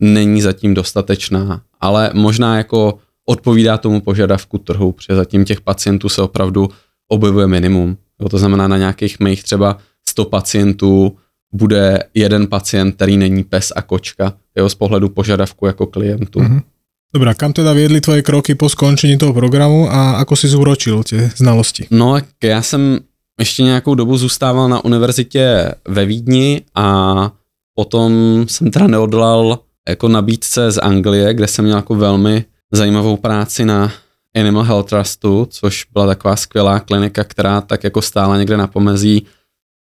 [0.00, 6.22] není zatím dostatečná, ale možná jako odpovídá tomu požadavku trhu, protože zatím těch pacientů se
[6.22, 6.68] opravdu
[7.08, 7.96] objevuje minimum.
[8.30, 11.16] To znamená, na nějakých mých třeba 100 pacientů
[11.52, 16.38] bude jeden pacient, který není pes a kočka, jo, z pohledu požadavku jako klientů.
[16.38, 16.62] Mm-hmm.
[17.08, 21.32] Dobrá, kam teda viedli tvoje kroky po skončení toho programu a ako si zúročil tie
[21.32, 21.88] znalosti?
[21.90, 23.00] No, já jsem
[23.40, 27.30] ještě nějakou dobu zůstával na univerzitě ve Vídni a
[27.74, 28.12] potom
[28.48, 33.92] jsem teda neodlal jako nabídce z Anglie, kde jsem měl jako velmi zajímavou práci na
[34.36, 39.26] Animal Health Trustu, což byla taková skvělá klinika, která tak jako stála někde na pomezí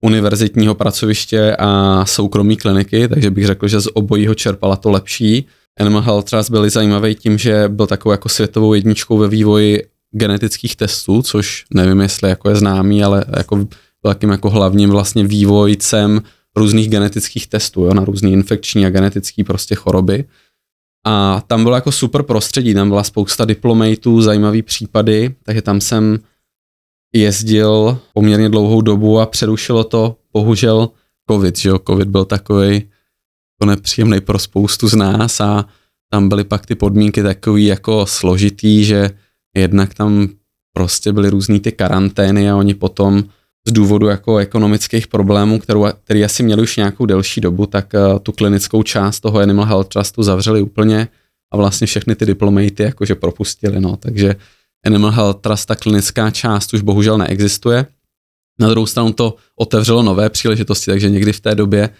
[0.02, 5.46] univerzitního pracoviště a soukromí kliniky, takže bych řekl, že z obojího čerpala to lepší.
[5.80, 10.76] Animal Health Trust byli zajímavý tím, že byl takovou jako světovou jedničkou ve vývoji genetických
[10.76, 13.66] testů, což nevím, jestli jako je známý, ale jako byl
[14.02, 16.22] takým jako hlavním vlastně vývojcem
[16.56, 20.24] různých genetických testů, jo, na různé infekční a genetické prostě choroby.
[21.06, 26.18] A tam bylo jako super prostředí, tam byla spousta diplomatů, zajímavý případy, takže tam jsem
[27.14, 30.90] jezdil poměrně dlouhou dobu a přerušilo to bohužel
[31.30, 32.90] covid, že jo, covid byl takový
[33.60, 35.64] to nepříjemný pro spoustu z nás a
[36.10, 39.10] tam byly pak ty podmínky takový jako složitý, že
[39.56, 40.28] jednak tam
[40.72, 43.24] prostě byly různý ty karantény a oni potom
[43.68, 48.18] z důvodu jako ekonomických problémů, kterou, který asi měli už nějakou delší dobu, tak uh,
[48.18, 51.08] tu klinickou část toho Animal Health Trustu zavřeli úplně
[51.52, 54.36] a vlastně všechny ty diplomaty jakože propustili, no, takže
[54.86, 57.86] Animal Health Trust, ta klinická část už bohužel neexistuje.
[58.60, 61.90] Na druhou stranu to otevřelo nové příležitosti, takže někdy v té době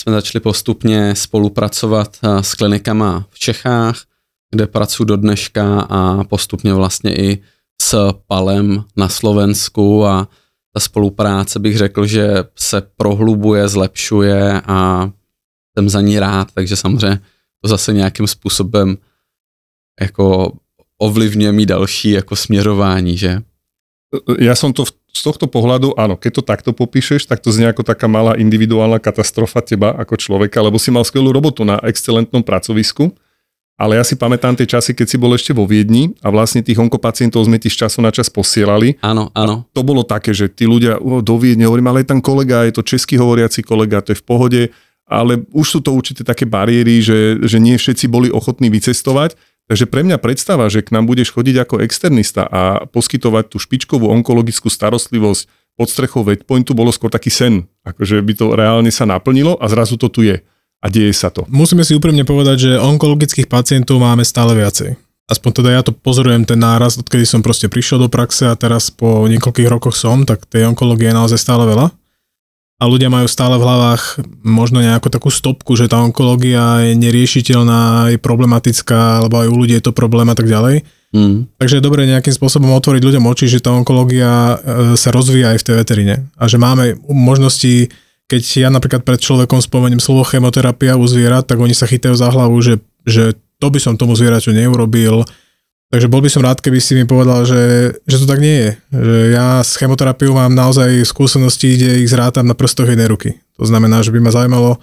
[0.00, 4.04] jsme začali postupně spolupracovat uh, s klinikama v Čechách,
[4.50, 7.42] kde pracuji do dneška a postupně vlastně i
[7.82, 10.28] s Palem na Slovensku a
[10.74, 15.10] ta spolupráce bych řekl, že se prohlubuje, zlepšuje a
[15.78, 17.20] jsem za ní rád, takže samozřejmě
[17.62, 18.96] to zase nějakým způsobem
[20.00, 20.52] jako
[20.98, 23.42] ovlivňuje mi další jako směrování, že?
[24.40, 27.82] Ja som to z tohto pohľadu, áno, keď to takto popíšeš, tak to znie ako
[27.82, 33.10] taká malá individuálna katastrofa teba ako človeka, lebo si mal skvelú robotu na excelentnom pracovisku,
[33.78, 36.82] ale ja si pamätám tie časy, keď si bol ešte vo Viedni a vlastne tých
[36.82, 38.98] onkopacientov sme ti z času na čas posielali.
[38.98, 39.70] Áno, áno.
[39.70, 42.74] To bolo také, že tí ľudia o, do Viedne, hovorím, ale je tam kolega, je
[42.74, 44.62] to český hovoriaci kolega, to je v pohode,
[45.06, 49.38] ale už sú to určite také bariéry, že, že nie všetci boli ochotní vycestovať.
[49.68, 54.08] Takže pre mňa predstava, že k nám budeš chodiť ako externista a poskytovať tú špičkovú
[54.08, 55.44] onkologickú starostlivosť
[55.76, 57.68] pod strechou Vetpointu bolo skôr taký sen.
[57.84, 60.40] Akože by to reálne sa naplnilo a zrazu to tu je
[60.78, 61.44] a deje sa to.
[61.52, 64.96] Musíme si úprimne povedať, že onkologických pacientov máme stále viacej.
[65.28, 68.88] Aspoň teda ja to pozorujem ten náraz, odkedy som proste prišiel do praxe a teraz
[68.88, 71.92] po niekoľkých rokoch som, tak tej onkológie je naozaj stále veľa.
[72.78, 78.14] A ľudia majú stále v hlavách možno nejakú takú stopku, že tá onkológia je neriešiteľná,
[78.14, 80.86] je problematická, alebo aj u ľudí je to problém a tak ďalej.
[81.10, 81.50] Mm.
[81.58, 84.56] Takže je dobré nejakým spôsobom otvoriť ľuďom oči, že tá onkológia e,
[84.94, 87.88] sa rozvíja aj v tej veterine a že máme možnosti
[88.28, 92.28] keď ja napríklad pred človekom spomeniem slovo chemoterapia u zvierat, tak oni sa chytajú za
[92.28, 92.76] hlavu, že,
[93.08, 95.24] že to by som tomu zvieraťu neurobil.
[95.88, 98.70] Takže bol by som rád, keby si mi povedal, že, že to tak nie je.
[98.92, 103.40] Že ja s chemoterapiou mám naozaj skúsenosti, kde ich zrátam na prstoch jednej ruky.
[103.56, 104.76] To znamená, že by ma zaujímalo,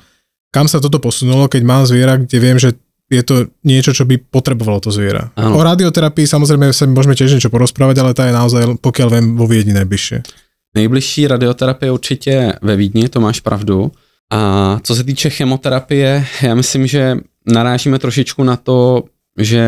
[0.49, 2.73] kam sa toto posunulo, keď mám zviera, kde viem, že
[3.05, 5.29] je to niečo, čo by potrebovalo to zviera.
[5.37, 5.53] Ano.
[5.53, 9.45] O radioterapii samozrejme sa môžeme tiež niečo porozprávať, ale tá je naozaj, pokiaľ viem, vo
[9.45, 10.25] Viedni najbližšie.
[10.73, 13.91] Nejbližší radioterapie určitě ve Vídni, to máš pravdu.
[14.33, 19.03] A co se týče chemoterapie, já myslím, že narážíme trošičku na to,
[19.37, 19.63] že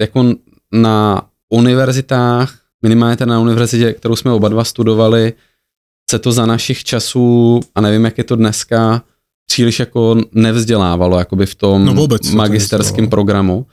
[0.00, 0.34] jako
[0.72, 5.32] na univerzitách, minimálně na univerzitě, kterou jsme oba dva studovali,
[6.10, 9.02] se to za našich časů, a nevím, jak je to dneska,
[9.46, 13.66] příliš jako nevzdělávalo jakoby v tom no magisterském programu.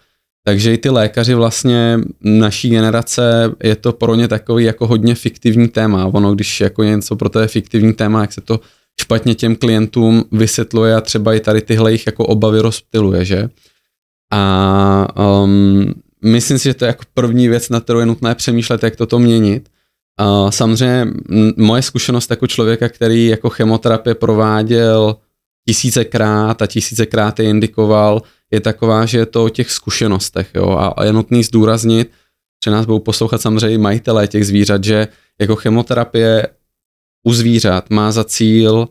[0.44, 5.68] Takže i ty lékaři vlastně naší generace, je to pro ně takový jako hodně fiktivní
[5.68, 6.06] téma.
[6.06, 8.60] Ono, když jako něco pro to je fiktivní téma, jak se to
[9.02, 13.50] špatně těm klientům vysvětluje a třeba i tady tyhle jich jako obavy rozptiluje, že?
[14.32, 15.08] A
[15.44, 18.96] um, myslím si, že to je jako první věc, na kterou je nutné přemýšlet, jak
[18.96, 19.70] toto měnit.
[20.18, 21.08] A samozřejmě
[21.58, 25.16] moje zkušenost jako člověka, který jako chemoterapie prováděl
[25.68, 31.04] tisícekrát a tisícekrát je indikoval, je taková, že je to o těch zkušenostech jo, a
[31.04, 32.12] je nutný zdůraznit,
[32.66, 35.08] že nás budou poslouchat samozřejmě majitelé těch zvířat, že
[35.40, 36.48] jako chemoterapie
[37.24, 38.88] u zvířat má za cíl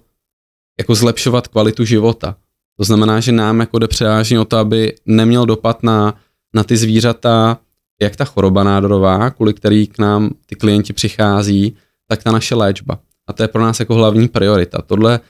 [0.78, 2.36] jako zlepšovat kvalitu života.
[2.76, 6.14] To znamená, že nám jako jde převážně o to, aby neměl dopad na,
[6.54, 7.58] na ty zvířata,
[8.02, 11.76] jak ta choroba nádorová, kvůli který k nám ty klienti přichází,
[12.08, 12.98] tak ta naše léčba.
[13.26, 14.82] A to je pro nás jako hlavní priorita.
[14.82, 15.20] Tohle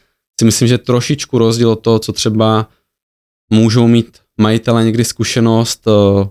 [0.40, 2.68] si myslím, že trošičku rozdíl od toho, co třeba
[3.50, 6.28] můžou mít majitele někdy zkušenost eh,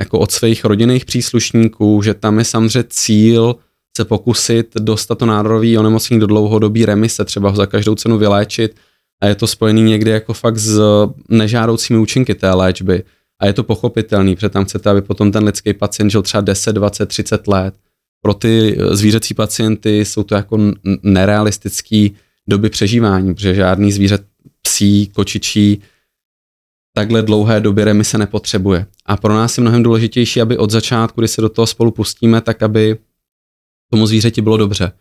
[0.00, 3.56] jako od svých rodinných příslušníků, že tam je samozřejmě cíl
[3.96, 8.76] se pokusit dostat to nádorový onemocnění do dlouhodobý remise, třeba ho za každou cenu vyléčit
[9.22, 10.80] a je to spojený někdy jako fakt s
[11.28, 13.02] nežádoucími účinky té léčby.
[13.40, 16.72] A je to pochopitelný, protože tam chcete, aby potom ten lidský pacient žil třeba 10,
[16.72, 17.74] 20, 30 let.
[18.22, 20.58] Pro ty zvířecí pacienty jsou to jako
[21.02, 22.08] nerealistické
[22.48, 24.18] doby přežívání, protože žádný zvíře
[24.62, 25.82] psí, kočičí
[26.96, 28.86] takhle dlouhé době remise nepotřebuje.
[29.06, 32.40] A pro nás je mnohem důležitější, aby od začátku, kdy se do toho spolu pustíme,
[32.40, 32.98] tak aby
[33.90, 34.92] tomu zvířeti bylo dobře.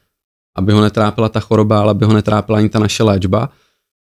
[0.56, 3.50] Aby ho netrápila ta choroba, ale aby ho netrápila ani ta naše léčba.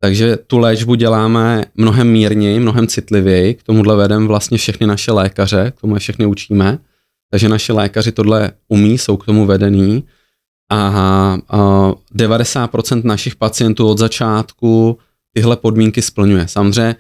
[0.06, 3.54] Takže tu léčbu děláme mnohem mírněji, mnohem citlivěji.
[3.54, 6.80] K tomuhle vedem vlastně všechny naše lékaře, k tomu je všechny učíme.
[7.32, 10.04] Takže naše lékaři tohle umí, jsou k tomu vedení.
[10.72, 10.78] A,
[11.50, 14.98] a 90% našich pacientů od začátku
[15.34, 16.48] tyhle podmínky splňuje.
[16.48, 16.96] Samozřejmě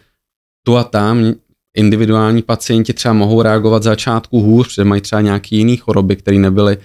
[0.63, 1.33] tu a tam
[1.77, 6.37] individuální pacienti třeba mohou reagovat za začátku hůř, protože mají třeba nějaké jiné choroby, které
[6.37, 6.77] nebyly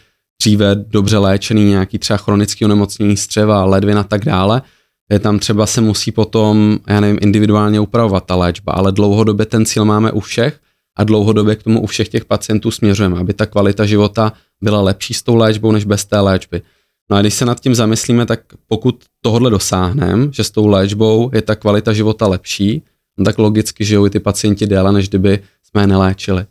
[0.43, 4.63] dříve dobře léčený, nějaký třeba chronický onemocnění střeva, ledvin a tak dále.
[5.11, 9.67] Je tam třeba se musí potom, já nevím, individuálně upravovat ta léčba, ale dlouhodobě ten
[9.67, 10.61] cíl máme u všech
[10.99, 15.15] a dlouhodobě k tomu u všech těch pacientů směřujeme, aby ta kvalita života byla lepší
[15.15, 16.63] s tou léčbou než bez té léčby.
[17.11, 21.31] No a když se nad tím zamyslíme, tak pokud tohle dosáhneme, že s tou léčbou
[21.35, 22.83] je ta kvalita života lepší,
[23.19, 25.39] no tak logicky žijou i ty pacienti déle, než kdyby
[25.71, 26.45] jsme je neléčili.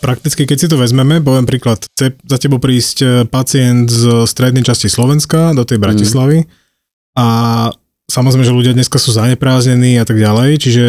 [0.00, 4.64] Prakticky, keď si to vezmeme, poviem príklad, chce za tebou prísť e, pacient z strednej
[4.64, 6.59] časti Slovenska do tej Bratislavy mm.
[7.16, 7.26] A
[8.10, 10.84] samozrejme, že ľudia dneska sú zaneprázdnení a tak ďalej, čiže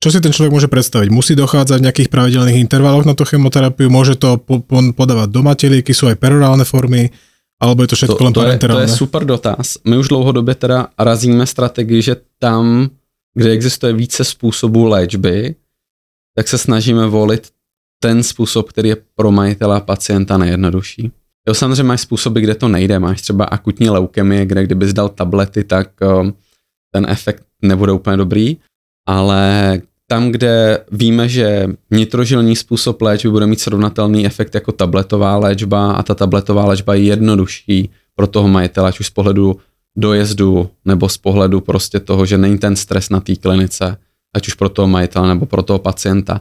[0.00, 1.12] čo si ten človek môže predstaviť?
[1.12, 5.52] Musí dochádzať v nejakých pravidelných intervaloch na tú chemoterapiu, môže to po, po, podávať doma
[5.52, 7.12] lieky, sú aj perorálne formy,
[7.60, 9.76] alebo je to všetko to, len to je, to je super dotaz.
[9.84, 12.90] My už dlouhodobě teda razíme strategii, že tam,
[13.34, 15.54] kde existuje více způsobů léčby,
[16.34, 17.48] tak se snažíme volit
[18.00, 21.10] ten způsob, který je pro majitele a pacienta nejjednodušší.
[21.50, 22.98] Jo, samozřejmě máš způsoby, kde to nejde.
[22.98, 25.88] Máš třeba akutní leukemie, kde kdybys dal tablety, tak
[26.20, 26.34] um,
[26.90, 28.56] ten efekt nebude úplně dobrý,
[29.08, 35.92] ale tam, kde víme, že nitrožilní způsob léčby bude mít srovnatelný efekt jako tabletová léčba
[35.92, 39.56] a ta tabletová léčba je jednodušší pro toho majitele, ať už z pohledu
[39.96, 43.96] dojezdu nebo z pohledu prostě toho, že není ten stres na té klinice,
[44.36, 46.40] ať už pro toho majitele nebo pro toho pacienta,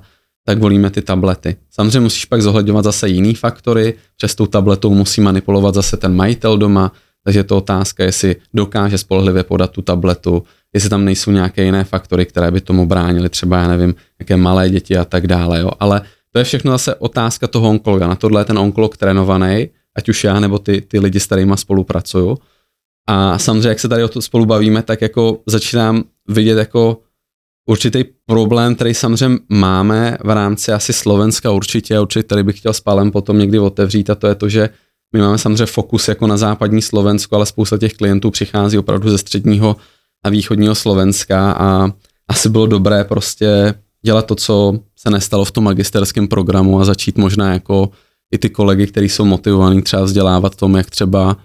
[0.49, 1.55] tak volíme ty tablety.
[1.71, 6.57] Samozřejmě musíš pak zohledňovat zase jiný faktory, přes tou tabletou musí manipulovat zase ten majitel
[6.57, 6.91] doma,
[7.23, 10.43] takže je to otázka, jestli dokáže spolehlivě podat tu tabletu,
[10.73, 14.69] jestli tam nejsou nějaké jiné faktory, které by tomu bránily, třeba já nevím, jaké malé
[14.69, 15.59] děti a tak dále.
[15.59, 15.71] Jo.
[15.79, 18.07] Ale to je všechno zase otázka toho onkologa.
[18.07, 21.53] Na tohle je ten onkolog trénovaný, ať už já nebo ty, ty lidi, s kterými
[21.55, 22.37] spolupracuju.
[23.09, 26.97] A samozřejmě, jak se tady o to spolu bavíme, tak jako začínám vidět jako
[27.69, 32.81] určitý problém, který samozřejmě máme v rámci asi Slovenska určitě, určitě tady bych chtěl s
[32.81, 34.69] Palem potom někdy otevřít a to je to, že
[35.13, 39.17] my máme samozřejmě fokus jako na západní Slovensko, ale spousta těch klientů přichází opravdu ze
[39.17, 39.75] středního
[40.25, 41.91] a východního Slovenska a
[42.27, 43.73] asi bylo dobré prostě
[44.05, 47.89] dělat to, co se nestalo v tom magisterském programu a začít možná jako
[48.33, 51.37] i ty kolegy, kteří jsou motivovaní třeba vzdělávat tom, jak třeba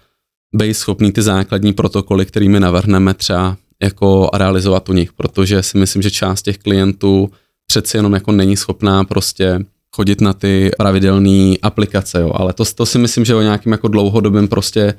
[0.55, 6.03] být schopný ty základní protokoly, kterými navrhneme třeba jako realizovat u nich, protože si myslím,
[6.03, 7.31] že část těch klientů
[7.66, 9.59] přeci jenom jako není schopná prostě
[9.97, 12.31] chodit na ty pravidelné aplikace, jo.
[12.35, 14.95] ale to, to si myslím, že o nějakým jako dlouhodobém prostě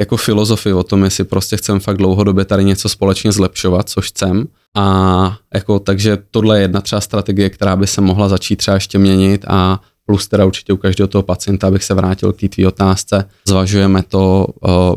[0.00, 4.46] jako filozofii o tom, jestli prostě chcem fakt dlouhodobě tady něco společně zlepšovat, což chcem.
[4.76, 8.98] A jako, takže tohle je jedna třeba strategie, která by se mohla začít třeba ještě
[8.98, 12.66] měnit a plus teda určitě u každého toho pacienta, abych se vrátil k té tvý
[12.66, 13.24] otázce.
[13.48, 14.46] Zvažujeme to,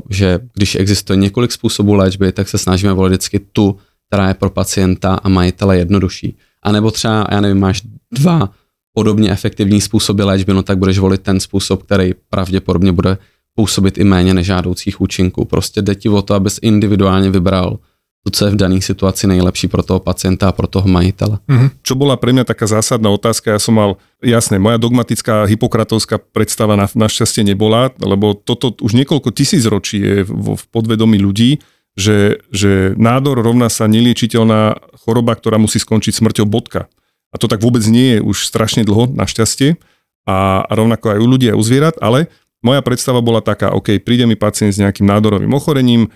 [0.10, 4.50] že když existuje několik způsobů léčby, tak se snažíme volit vždycky tu, která je pro
[4.50, 6.38] pacienta a majitele jednodušší.
[6.64, 7.82] A nebo třeba, já nevím, máš
[8.12, 8.50] dva
[8.94, 13.18] podobně efektivní způsoby léčby, no tak budeš volit ten způsob, který pravděpodobně bude
[13.56, 15.46] působit i méně nežádoucích účinků.
[15.46, 17.80] Prostě jde ti o to, abys individuálně vybral
[18.28, 21.40] co je v danej situaci nejlepší pro toho pacienta a pro toho majitele.
[21.48, 21.70] Mm-hmm.
[21.80, 26.76] Čo bola pre mňa taká zásadná otázka, ja som mal, jasné, moja dogmatická hypokratovská predstava
[26.76, 31.64] na, našťastie nebola, lebo toto už niekoľko tisíc ročí je v, v podvedomí ľudí,
[31.96, 36.92] že, že nádor rovná sa neliečiteľná choroba, ktorá musí skončiť smrťou bodka.
[37.32, 39.80] A to tak vôbec nie je už strašne dlho, našťastie.
[40.28, 44.04] A, a rovnako aj u ľudí, aj u zvierat, ale moja predstava bola taká, OK,
[44.04, 46.12] príde mi pacient s nejakým nádorovým ochorením,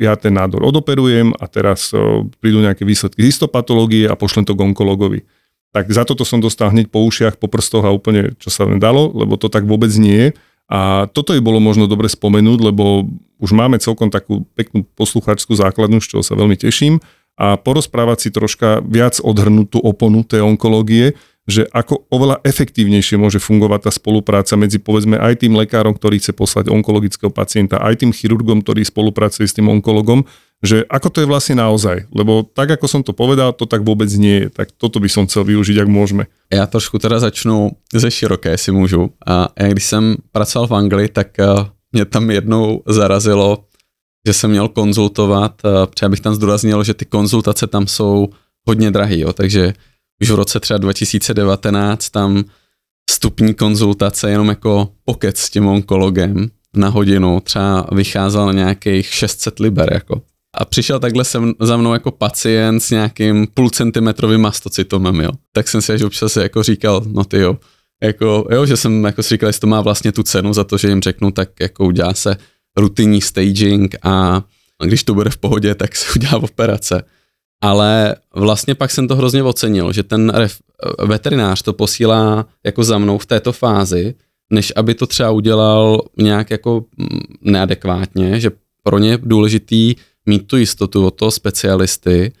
[0.00, 1.92] ja ten nádor odoperujem a teraz
[2.40, 5.28] prídu nejaké výsledky z histopatológie a pošlem to k onkologovi.
[5.74, 8.80] Tak za toto som dostal hneď po ušiach, po prstoch a úplne čo sa len
[8.80, 10.28] dalo, lebo to tak vôbec nie je.
[10.64, 13.04] A toto je bolo možno dobre spomenúť, lebo
[13.36, 18.28] už máme celkom takú peknú posluchačskú základnu, z čoho sa veľmi teším a porozprávať si
[18.30, 24.80] troška viac odhrnutú oponu tej onkológie, že ako oveľa efektívnejšie môže fungovať tá spolupráca medzi
[24.80, 29.52] povedzme aj tým lekárom, ktorý chce poslať onkologického pacienta, aj tým chirurgom, ktorý spolupracuje s
[29.52, 30.24] tým onkologom,
[30.64, 32.08] že ako to je vlastne naozaj.
[32.08, 34.48] Lebo tak, ako som to povedal, to tak vôbec nie je.
[34.48, 36.32] Tak toto by som chcel využiť, ak môžeme.
[36.48, 39.12] Já trošku teda začnu ze široké, si můžu.
[39.26, 41.44] A já když jsem pracoval v Anglii, tak eh,
[41.92, 43.64] mě tam jednou zarazilo,
[44.26, 48.28] že jsem měl konzultovat, eh, třeba bych tam zdůraznil, že ty konzultace tam jsou
[48.66, 49.72] hodně drahý, jo, takže
[50.24, 52.44] už v roce třeba 2019 tam
[53.10, 59.92] vstupní konzultace jenom jako pokec s tím onkologem na hodinu třeba vycházel nějakých 600 liber
[59.92, 60.22] jako.
[60.54, 65.30] A přišel takhle sem, za mnou jako pacient s nějakým půlcentimetrovým mastocytomem, jo.
[65.52, 67.58] Tak jsem si až občas jako říkal, no ty jo,
[68.02, 70.78] jako, jo, že jsem jako si říkal, jestli to má vlastně tu cenu za to,
[70.78, 72.36] že jim řeknu, tak jako udělá se
[72.76, 74.42] rutinní staging a
[74.84, 77.02] když to bude v pohodě, tak se udělá operace.
[77.62, 80.58] Ale vlastně pak jsem to hrozně ocenil, že ten ref,
[80.98, 84.14] veterinář to posílá jako za mnou v této fázi,
[84.52, 88.50] než aby to třeba udělal nějak jako mm, neadekvátně, že
[88.82, 89.94] pro ně je důležitý
[90.26, 92.32] mít tu jistotu od toho specialisty,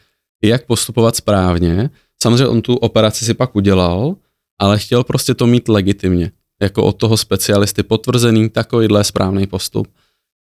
[0.44, 1.90] jak postupovat správně.
[2.22, 4.16] Samozřejmě on tu operaci si pak udělal,
[4.58, 6.30] ale chtěl prostě to mít legitimně,
[6.62, 9.88] jako od toho specialisty potvrzený takovýhle správný postup.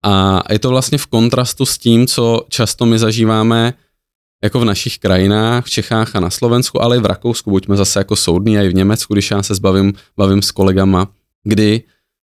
[0.05, 3.73] A je to vlastně v kontrastu s tím, co často my zažíváme
[4.43, 7.99] jako v našich krajinách, v Čechách a na Slovensku, ale i v Rakousku, buďme zase
[7.99, 11.07] jako soudní, a i v Německu, když já se zbavím, bavím s kolegama,
[11.43, 11.83] kdy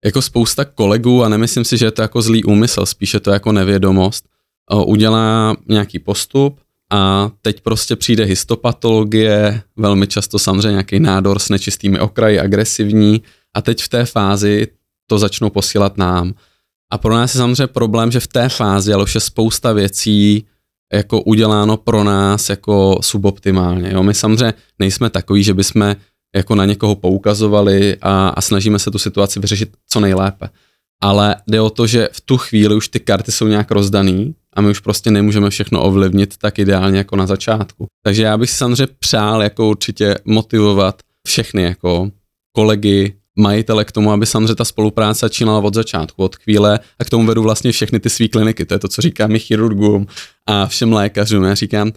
[0.04, 3.52] jako spousta kolegů, a nemyslím si, že je to jako zlý úmysl, spíše to jako
[3.52, 4.24] nevědomost,
[4.86, 6.60] udělá nějaký postup
[6.92, 13.22] a teď prostě přijde histopatologie, velmi často samozřejmě nějaký nádor s nečistými okraji, agresivní
[13.54, 14.68] a teď v té fázi
[15.06, 16.34] to začnou posílat nám.
[16.92, 20.46] A pro nás je samozřejmě problém, že v té fázi ale už je spousta věcí
[20.92, 23.90] jako uděláno pro nás jako suboptimálně.
[23.92, 24.02] Jo?
[24.02, 25.96] My samozřejmě nejsme takový, že bychom
[26.36, 30.48] jako na někoho poukazovali a, a snažíme se tu situaci vyřešit co nejlépe.
[31.02, 34.60] Ale jde o to, že v tu chvíli už ty karty jsou nějak rozdaný a
[34.60, 37.86] my už prostě nemůžeme všechno ovlivnit tak ideálně jako na začátku.
[38.04, 42.10] Takže já bych si samozřejmě přál jako určitě motivovat všechny jako
[42.52, 47.10] kolegy, majitele k tomu, aby samozřejmě ta spolupráce začínala od začátku, od chvíle a k
[47.10, 48.64] tomu vedu vlastně všechny ty své kliniky.
[48.64, 50.06] To je to, co říkám i chirurgům
[50.46, 51.44] a všem lékařům.
[51.44, 51.92] Já říkám,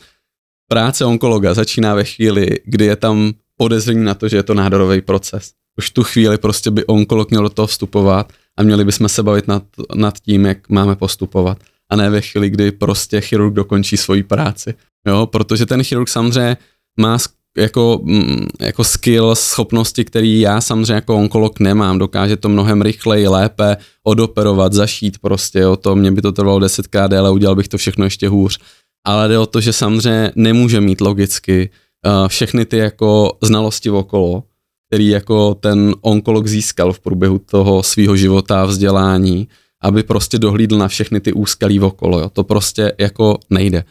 [0.68, 5.02] práce onkologa začíná ve chvíli, kdy je tam podezření na to, že je to nádorový
[5.02, 5.52] proces.
[5.78, 9.48] Už tu chvíli prostě by onkolog měl do toho vstupovat a měli bychom se bavit
[9.48, 9.64] nad,
[9.96, 11.58] nad tím, jak máme postupovat.
[11.90, 14.74] A ne ve chvíli, kdy prostě chirurg dokončí svoji práci.
[15.08, 16.58] Jo, protože ten chirurg samozřejmě
[17.00, 17.18] má
[17.58, 22.00] jako, mm, jako skill, schopnosti, který já samozřejmě jako onkolog nemám.
[22.00, 27.12] Dokáže to mnohem rychleji, lépe odoperovat, zašít prostě, jo, to mě by to trvalo desetkrát
[27.12, 28.60] déle, udělal bych to všechno ještě hůř.
[29.08, 31.70] Ale jde o to, že samozřejmě nemůže mít logicky
[32.06, 34.44] uh, všechny ty jako znalosti okolo,
[34.90, 39.48] který jako ten onkolog získal v průběhu toho svého života a vzdělání,
[39.84, 42.20] aby prostě dohlídl na všechny ty úskalí okolo.
[42.20, 42.30] Jo.
[42.30, 43.84] To prostě jako nejde.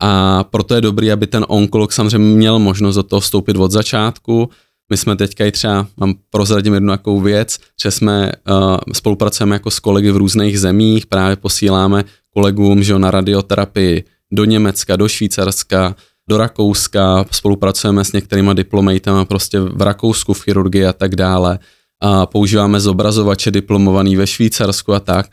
[0.00, 4.50] A proto je dobrý, aby ten onkolog samozřejmě měl možnost do toho vstoupit od začátku.
[4.90, 9.70] My jsme teďka i třeba, mám prozradím jednu takovou věc, že jsme uh, spolupracujeme jako
[9.70, 15.96] s kolegy v různých zemích, právě posíláme kolegům že na radioterapii do Německa, do Švýcarska,
[16.28, 21.58] do Rakouska, spolupracujeme s některýma diplomatama prostě v Rakousku v chirurgii a tak dále.
[22.00, 25.30] A používáme zobrazovače diplomovaný ve Švýcarsku a tak.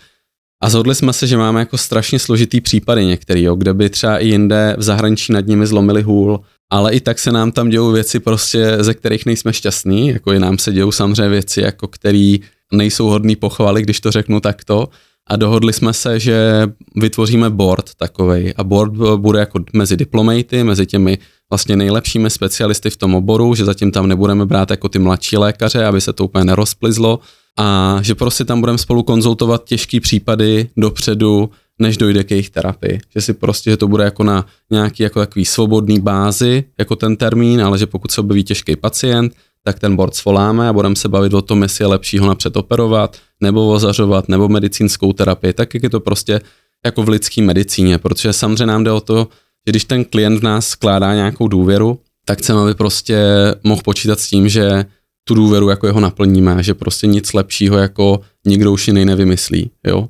[0.63, 4.17] A zhodli jsme se, že máme jako strašně složitý případy některý, jo, kde by třeba
[4.17, 6.39] i jinde v zahraničí nad nimi zlomili hůl,
[6.69, 10.39] ale i tak se nám tam dějou věci prostě, ze kterých nejsme šťastní, jako i
[10.39, 12.39] nám se dějou samozřejmě věci, jako který
[12.73, 14.87] nejsou hodný pochvaly, když to řeknu takto.
[15.29, 18.53] A dohodli jsme se, že vytvoříme board takovej.
[18.57, 21.17] A board bude jako mezi diplomaty, mezi těmi
[21.49, 25.85] vlastně nejlepšími specialisty v tom oboru, že zatím tam nebudeme brát jako ty mladší lékaře,
[25.85, 27.19] aby se to úplně nerozplizlo,
[27.57, 31.49] a že prostě tam budeme spolu konzultovat těžký případy dopředu,
[31.79, 32.99] než dojde k jejich terapii.
[33.15, 37.15] Že si prostě, že to bude jako na nějaký jako takový svobodný bázi, jako ten
[37.15, 39.33] termín, ale že pokud se objeví těžký pacient,
[39.63, 42.57] tak ten board svoláme a budeme se bavit o tom, jestli je lepší ho napřed
[42.57, 46.41] operovat, nebo ozařovat, nebo medicínskou terapii, tak jak je to prostě
[46.85, 49.27] jako v lidské medicíně, protože samozřejmě nám jde o to,
[49.67, 53.17] že když ten klient v nás skládá nějakou důvěru, tak chceme, aby prostě
[53.63, 54.85] mohl počítat s tím, že
[55.27, 60.09] tu důvěru jako jeho naplníme, že prostě nic lepšího jako nikdo už jiný nevymyslí, jo.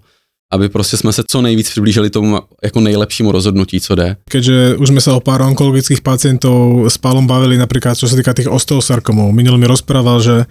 [0.53, 4.15] Aby prostě jsme se co nejvíc přiblížili tomu jako nejlepšímu rozhodnutí, co jde.
[4.29, 8.33] Keďže už jsme se o pár onkologických pacientov s Pálom bavili, například co se týká
[8.33, 9.35] těch osteosarkomov.
[9.35, 10.45] Minul mi rozprával, že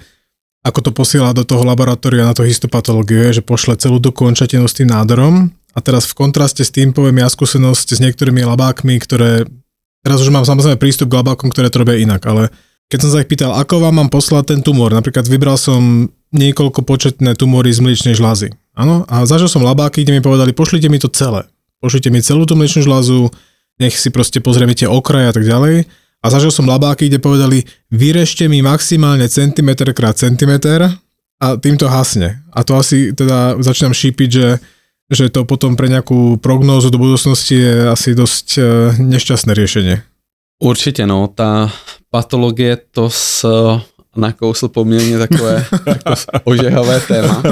[0.67, 4.91] ako to posiela do toho laboratória na to histopatológie, že pošle celú dokončatinu s tým
[4.91, 5.55] nádorom.
[5.73, 9.47] A teraz v kontraste s tým poviem ja skúsenosť s niektorými labákmi, ktoré,
[10.03, 12.51] teraz už mám samozrejme prístup k labákom, ktoré to robia inak, ale
[12.87, 16.87] keď som sa ich pýtal, ako vám mám poslať ten tumor, napríklad vybral som niekoľko
[16.87, 18.55] početné tumory z mliečnej žľazy.
[18.76, 21.49] Áno, a zažil som labáky, kde mi povedali, pošlite mi to celé.
[21.82, 23.30] Pošlite mi celú tú mliečnú žľazu,
[23.82, 25.87] nech si proste pozrieme tie okraje a tak ďalej.
[26.22, 30.91] A zažil som labáky, kde povedali, vyrešte mi maximálne centimetr krát centimetr
[31.39, 32.43] a tým to hasne.
[32.51, 34.49] A to asi teda začínam šípiť, že
[35.07, 38.61] že to potom pre nejakú prognózu do budúcnosti je asi dosť e,
[38.99, 40.03] nešťastné riešenie.
[40.62, 41.72] Určitě no, ta
[42.11, 43.46] patologie to s
[44.16, 47.42] nakousl poměrně takové jako ožehavé téma.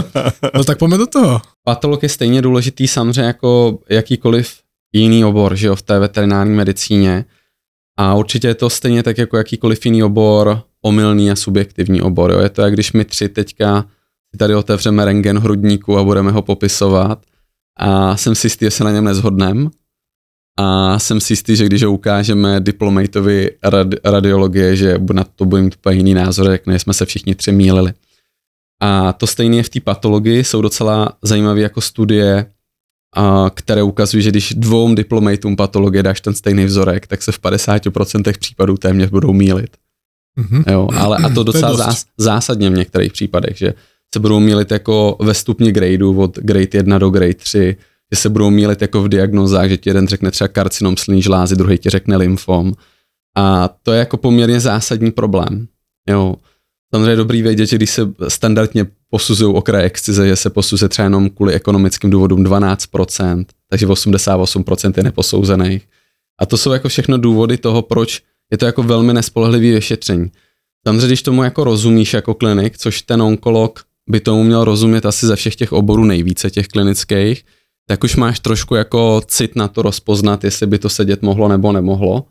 [0.55, 1.41] No tak pojďme do toho.
[1.65, 4.61] Patolog je stejně důležitý samozřejmě jako jakýkoliv
[4.93, 7.25] jiný obor, že jo, v té veterinární medicíně.
[7.99, 12.33] A určitě je to stejně tak jako jakýkoliv jiný obor, omylný a subjektivní obor.
[12.33, 12.41] Jo.
[12.41, 13.87] Je to, jak když my tři teďka
[14.39, 17.23] tady otevřeme rengen hrudníku a budeme ho popisovat
[17.79, 19.71] a jsem si jistý, že se na něm nezhodneme.
[20.57, 25.63] A jsem si jistý, že když ho ukážeme diplomatovi radi- radiologie, že na to bude
[25.63, 27.93] mít úplně jiný názor, jak jsme se všichni tři mýlili.
[28.83, 32.47] A to stejné je v té patologii, jsou docela zajímavé jako studie,
[33.17, 37.41] a které ukazují, že když dvou diplomatům patologie dáš ten stejný vzorek, tak se v
[37.41, 39.77] 50% případů téměř budou mílit.
[40.39, 40.73] Mm-hmm.
[40.73, 43.75] Jo, ale a to docela to zás, zásadně v některých případech, že
[44.15, 47.77] se budou mílit jako ve stupni gradeu od grade 1 do grade 3,
[48.13, 51.57] že se budou mílit jako v diagnozách, že ti jeden řekne třeba karcinom slní žlázy,
[51.57, 52.73] druhý ti řekne lymfom.
[53.37, 55.69] A to je jako poměrně zásadní problém.
[56.09, 56.35] Jo.
[56.95, 61.05] Samozřejmě je dobrý vědět, že když se standardně posuzují okraje excize, že se posuzuje třeba
[61.05, 65.89] jenom kvůli ekonomickým důvodům 12%, takže 88% je neposouzených.
[66.41, 70.31] A to jsou jako všechno důvody toho, proč je to jako velmi nespolehlivý vyšetření.
[70.87, 75.27] Samozřejmě, když tomu jako rozumíš jako klinik, což ten onkolog by tomu měl rozumět asi
[75.27, 77.45] ze všech těch oborů nejvíce těch klinických,
[77.87, 81.73] tak už máš trošku jako cit na to rozpoznat, jestli by to sedět mohlo nebo
[81.73, 82.25] nemohlo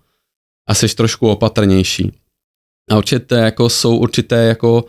[0.68, 2.12] a jsi trošku opatrnější.
[2.92, 4.86] A určitě jako jsou určité jako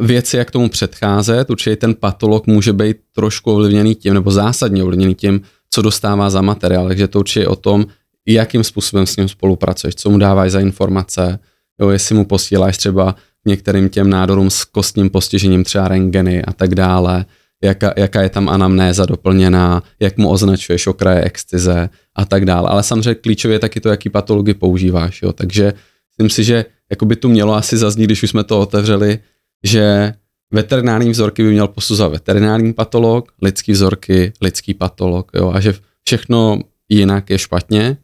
[0.00, 1.50] věci, jak tomu předcházet.
[1.50, 5.40] Určitě ten patolog může být trošku ovlivněný tím, nebo zásadně ovlivněný tím,
[5.70, 6.88] co dostává za materiál.
[6.88, 7.86] Takže to určitě je o tom,
[8.26, 11.38] jakým způsobem s ním spolupracuješ, co mu dáváš za informace,
[11.80, 13.14] jo, jestli mu posíláš třeba
[13.46, 17.24] některým těm nádorům s kostním postižením, třeba rengeny a tak dále,
[17.64, 22.68] jaká, jaká je tam anamnéza doplněná, jak mu označuješ okraje excize a tak dále.
[22.68, 25.22] Ale samozřejmě klíčově je taky to, jaký patologii používáš.
[25.22, 25.32] Jo.
[25.32, 25.72] Takže
[26.10, 29.18] myslím si, že jako by tu mělo asi zaznít, když už jsme to otevřeli,
[29.64, 30.12] že
[30.52, 36.58] veterinární vzorky by měl posuzovat veterinární patolog, lidský vzorky, lidský patolog, jo, a že všechno
[36.88, 37.96] jinak je špatně,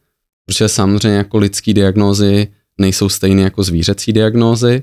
[0.47, 2.49] protože samozřejmě jako lidský diagnózy
[2.79, 4.83] nejsou stejné jako zvířecí diagnózy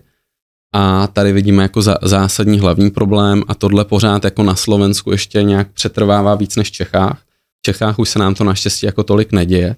[0.74, 5.72] a tady vidíme jako zásadní hlavní problém a tohle pořád jako na Slovensku ještě nějak
[5.72, 7.20] přetrvává víc než v Čechách.
[7.60, 9.76] V Čechách už se nám to naštěstí jako tolik neděje.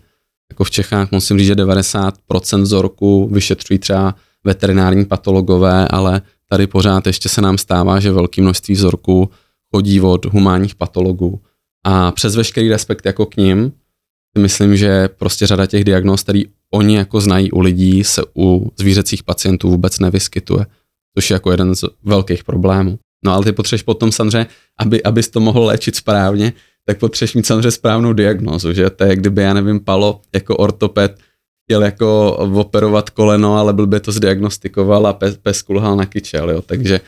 [0.52, 7.08] Jako v Čechách musím říct, že 90% vzorků vyšetřují třeba veterinární patologové, ale tady pořád
[7.08, 9.30] ještě se nám stává, že velké množství vzorků
[9.76, 11.42] chodí od humánních patologů.
[11.84, 13.72] A přes veškerý respekt jako k ním,
[14.38, 19.24] myslím, že prostě řada těch diagnóz, který oni jako znají u lidí, se u zvířecích
[19.24, 20.66] pacientů vůbec nevyskytuje,
[21.20, 23.00] což je jako jeden z velkých problémů.
[23.26, 24.48] No ale ty potřebuješ potom samozřejmě,
[24.80, 26.54] aby, abys to mohl léčit správně,
[26.86, 31.20] tak potřebuješ mít samozřejmě správnou diagnózu, že to je, kdyby, já nevím, Palo jako ortoped
[31.64, 36.50] chtěl jako operovat koleno, ale byl by to zdiagnostikoval a pes, pes kulhal na kyčel,
[36.50, 37.02] jo, takže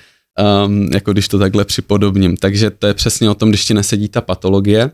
[0.66, 2.38] um, jako když to takhle připodobním.
[2.38, 4.92] Takže to je přesně o tom, když ti nesedí ta patologie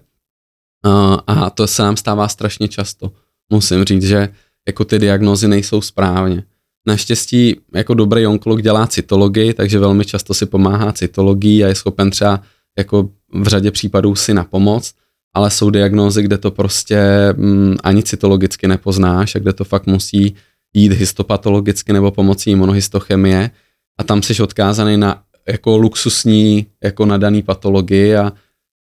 [0.86, 3.12] uh, a to se nám stává strašně často.
[3.50, 4.30] Musím říct, že
[4.68, 6.44] jako ty diagnózy nejsou správně.
[6.88, 12.10] Naštěstí jako dobrý onkolog dělá cytologii, takže velmi často si pomáhá cytologií a je schopen
[12.10, 12.42] třeba
[12.78, 14.94] jako v řadě případů si na pomoc,
[15.34, 17.00] ale jsou diagnózy, kde to prostě
[17.38, 20.36] mm, ani cytologicky nepoznáš a kde to fakt musí
[20.74, 23.52] jít histopatologicky nebo pomocí imunohistochemie
[24.00, 28.34] a tam jsi odkázaný na jako luxusní, jako nadaný patologii a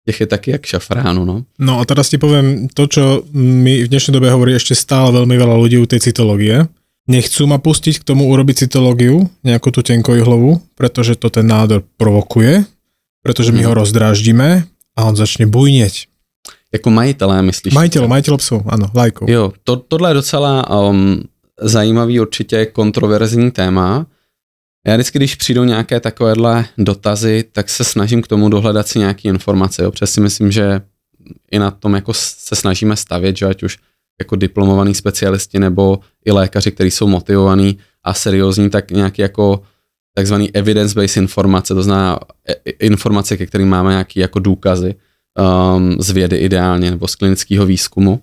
[0.07, 1.45] těch je taky jak šafránu, no.
[1.59, 5.37] No a teraz ti poviem to, čo mi v dnešnej dobe hovorí ešte stále veľmi
[5.37, 6.67] veľa ľudí u tej cytológie.
[7.11, 12.63] Nechcú ma pustiť k tomu urobiť cytológiu, nejakú tú tenkoihlovú, pretože to ten nádor provokuje,
[13.27, 13.81] pretože my ho mhm.
[13.83, 14.49] rozdráždíme
[14.95, 16.07] a on začne bujnieť.
[16.71, 17.75] Jako majitelé, myslíš?
[17.75, 19.27] Majitel, majitel psů, ano, lajkou.
[19.31, 21.23] Jo, to, tohle je docela um,
[21.61, 24.07] zajímavý, určitě kontroverzní téma.
[24.87, 29.29] Já vždycky, když přijdou nějaké takovéhle dotazy, tak se snažím k tomu dohledat si nějaké
[29.29, 29.83] informace.
[29.83, 29.91] Jo.
[29.91, 30.81] Přesně myslím, že
[31.51, 33.79] i na tom jako se snažíme stavět, že ať už
[34.21, 39.63] jako diplomovaní specialisti nebo i lékaři, kteří jsou motivovaní a seriózní, tak nějaký jako
[40.15, 42.19] takzvaný evidence-based informace, to znamená
[42.49, 44.95] e, informace, ke kterým máme nějaké jako důkazy
[45.39, 48.23] um, z vědy ideálně nebo z klinického výzkumu.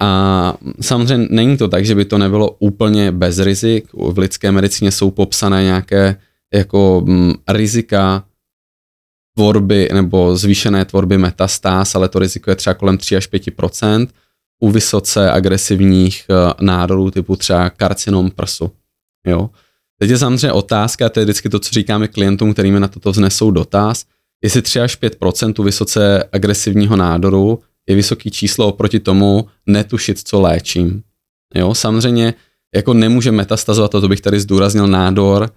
[0.00, 3.88] A samozřejmě není to tak, že by to nebylo úplně bez rizik.
[3.92, 6.16] V lidské medicíně jsou popsané nějaké
[6.54, 8.24] jako um, rizika
[9.36, 13.42] tvorby nebo zvýšené tvorby metastáz, ale to riziko je třeba kolem 3 až 5
[14.60, 18.70] u vysoce agresivních uh, nádorů typu třeba karcinom prsu.
[19.26, 19.50] Jo?
[19.98, 23.50] Teď je samozřejmě otázka, to je vždycky to, co říkáme klientům, kterými na toto vznesou
[23.50, 24.04] dotaz,
[24.44, 25.16] jestli 3 až 5
[25.58, 31.02] u vysoce agresivního nádoru je vysoký číslo oproti tomu netušit, co léčím.
[31.54, 32.34] Jo, samozřejmě
[32.74, 35.50] jako nemůže metastazovat, a to bych tady zdůraznil, nádor,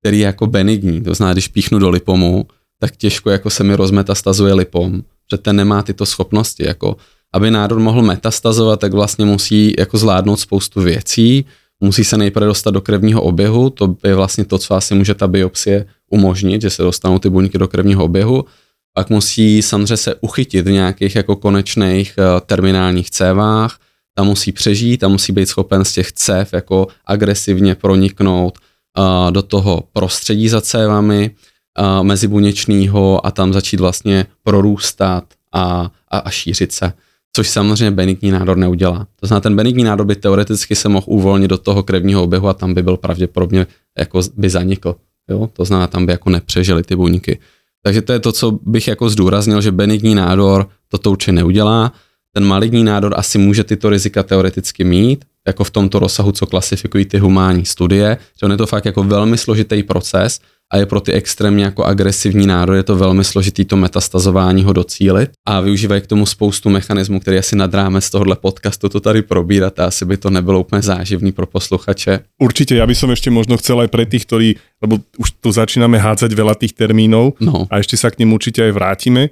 [0.00, 1.00] který je jako benigní.
[1.00, 2.46] To znamená, když píchnu do lipomu,
[2.80, 6.66] tak těžko jako se mi rozmetastazuje lipom, že ten nemá tyto schopnosti.
[6.66, 6.96] Jako,
[7.36, 11.44] aby nádor mohl metastazovat, tak vlastně musí jako zvládnout spoustu věcí,
[11.80, 15.28] musí se nejprve dostat do krevního oběhu, to je vlastně to, co asi může ta
[15.28, 18.44] biopsie umožnit, že se dostanou ty buňky do krevního oběhu,
[18.92, 23.78] pak musí samozřejmě se uchytit v nějakých jako konečných uh, terminálních cévách,
[24.14, 29.42] tam musí přežít, tam musí být schopen z těch cév jako agresivně proniknout uh, do
[29.42, 31.30] toho prostředí za cévami
[31.78, 36.92] uh, mezibuněčného a tam začít vlastně prorůstat a, a, a šířit se
[37.36, 39.06] což samozřejmě benigní nádor neudělá.
[39.20, 42.54] To znamená, ten benigní nádor by teoreticky se mohl uvolnit do toho krevního oběhu a
[42.54, 43.66] tam by byl pravděpodobně
[43.98, 44.96] jako by zanikl.
[45.30, 45.50] Jo?
[45.52, 47.38] To znamená, tam by jako nepřežili ty buňky.
[47.82, 51.92] Takže to je to, co bych jako zdůraznil, že benigní nádor toto určitě neudělá.
[52.36, 57.04] Ten maligní nádor asi může tyto rizika teoreticky mít, jako v tomto rozsahu, co klasifikují
[57.04, 60.40] ty humánní studie, že on je to fakt jako velmi složitý proces,
[60.72, 64.72] a je pro ty extrémně jako agresivní nádory je to velmi složitý to metastazování ho
[64.72, 69.22] docílit a využívají k tomu spoustu mechanismů, který asi nad rámec tohohle podcastu to tady
[69.22, 72.20] probírat a asi by to nebylo úplně záživný pro posluchače.
[72.42, 74.48] Určitě, já bych som ešte možno chcel aj pre tých, ktorí,
[74.82, 77.70] lebo už tu začínáme hádzať veľa tých termínov no.
[77.70, 79.30] a ešte sa k ním určite aj vrátime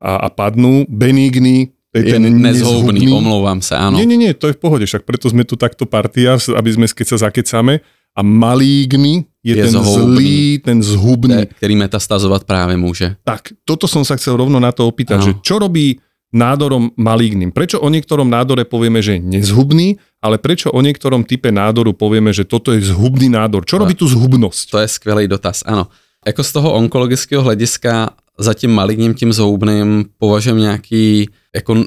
[0.00, 3.96] a, a padnú benigný je ten nezhoubný, omlouvám se, áno.
[3.96, 6.84] Nie, nie, nie, to je v pohode, však preto sme tu takto partia, aby sme
[6.84, 7.80] keď sa zakecáme
[8.16, 11.46] a malígny je, je ten zhoubný, zlý, ten zhubný.
[11.46, 13.16] Který metastazovat právě může.
[13.24, 15.26] Tak, toto som sa chcel rovno na to opýtať, ano.
[15.28, 16.00] že čo robí
[16.32, 17.52] nádorom malígným?
[17.52, 22.32] Prečo o niektorom nádore povieme, že je nezhubný, ale prečo o niektorom type nádoru povieme,
[22.32, 23.62] že toto je zhubný nádor?
[23.68, 24.66] Čo robí tu zhubnosť?
[24.72, 25.86] To je skvělý dotaz, ano.
[26.26, 31.84] Jako z toho onkologického hlediska za tím maligním, tím zhoubným považujem nějaký jako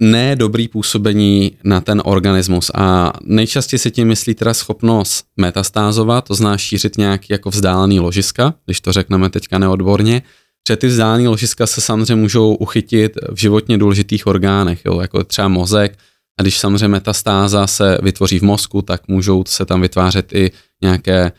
[0.00, 2.70] ne dobrý působení na ten organismus.
[2.74, 8.54] A nejčastěji se tím myslí teda schopnost metastázovat, to zná šířit nějaký jako vzdálený ložiska,
[8.64, 10.22] když to řekneme teďka neodborně,
[10.62, 15.48] protože ty vzdálený ložiska se samozřejmě můžou uchytit v životně důležitých orgánech, jo, jako třeba
[15.48, 15.98] mozek,
[16.38, 20.50] a když samozřejmě metastáza se vytvoří v mozku, tak můžou se tam vytvářet i
[20.82, 21.32] nějaké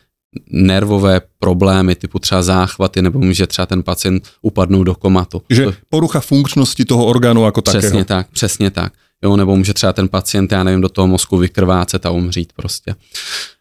[0.50, 5.42] nervové problémy, typu třeba záchvaty, nebo může třeba ten pacient upadnout do komatu.
[5.50, 7.82] Že porucha funkčnosti toho orgánu jako takého.
[7.82, 8.94] Přesně tak, přesně tak.
[9.24, 12.96] Jo, nebo může třeba ten pacient, já nevím, do toho mozku vykrvácet a umřít prostě.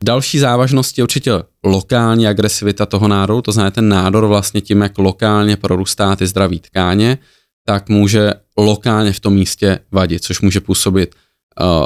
[0.05, 1.33] Další závažnost je určitě
[1.65, 6.61] lokální agresivita toho nádoru, to znamená ten nádor vlastně tím, jak lokálně prorůstá ty zdraví
[6.61, 7.19] tkáně,
[7.67, 11.15] tak může lokálně v tom místě vadit, což může působit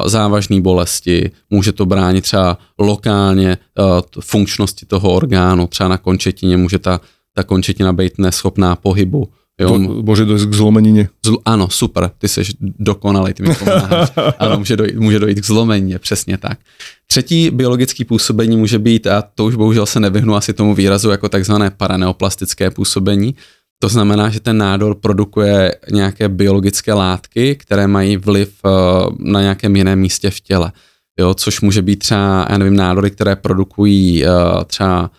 [0.07, 6.79] závažné bolesti, může to bránit třeba lokálně uh, funkčnosti toho orgánu, třeba na končetině může
[6.79, 7.01] ta,
[7.35, 9.29] ta končetina být neschopná pohybu.
[9.61, 9.79] Jo.
[10.03, 11.09] Bože dojít k zlomenině.
[11.25, 14.13] Zl, ano, super, ty jsi dokonalý, ty mi pomáháš.
[14.39, 16.59] ano, může dojít, může dojít k zlomenině, přesně tak.
[17.07, 21.29] Třetí biologické působení může být, a to už bohužel se nevyhnu asi tomu výrazu, jako
[21.29, 23.35] takzvané paraneoplastické působení,
[23.79, 28.71] to znamená, že ten nádor produkuje nějaké biologické látky, které mají vliv eh,
[29.19, 30.73] na nějakém jiném místě v těle.
[31.19, 34.29] Jo, což může být třeba, já nevím, nádory, které produkují eh,
[34.67, 35.11] třeba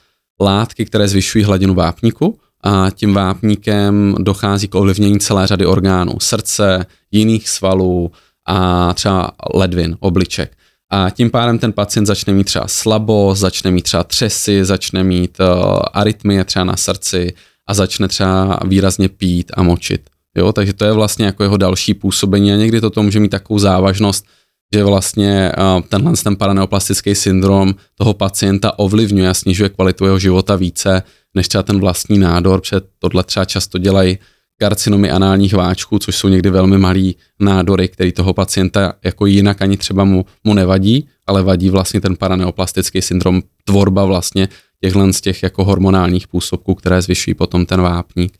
[0.42, 6.86] látky, které zvyšují hladinu vápníku a tím vápníkem dochází k ovlivnění celé řady orgánů, srdce,
[7.12, 8.12] jiných svalů
[8.48, 10.58] a třeba ledvin, obliček.
[10.92, 15.38] A tím pádem ten pacient začne mít třeba slabost, začne mít třeba třesy, začne mít
[15.40, 17.34] uh, arytmie třeba na srdci,
[17.68, 20.02] a začne třeba výrazně pít a močit.
[20.38, 23.60] Jo, takže to je vlastně jako jeho další působení a někdy to může mít takovou
[23.60, 24.26] závažnost,
[24.74, 25.52] že vlastně
[25.90, 31.04] tenhle ten paraneoplastický syndrom toho pacienta ovlivňuje a snižuje kvalitu jeho života více,
[31.36, 34.18] než třeba ten vlastní nádor, protože tohle třeba často dělají
[34.60, 39.78] karcinomy análních váčků, což jsou někdy velmi malý nádory, který toho pacienta jako jinak ani
[39.78, 44.50] třeba mu, mu nevadí, ale vadí vlastně ten paraneoplastický syndrom, tvorba vlastně
[44.84, 48.38] těchhle z těch jako hormonálních působků, které zvyšují potom ten vápník.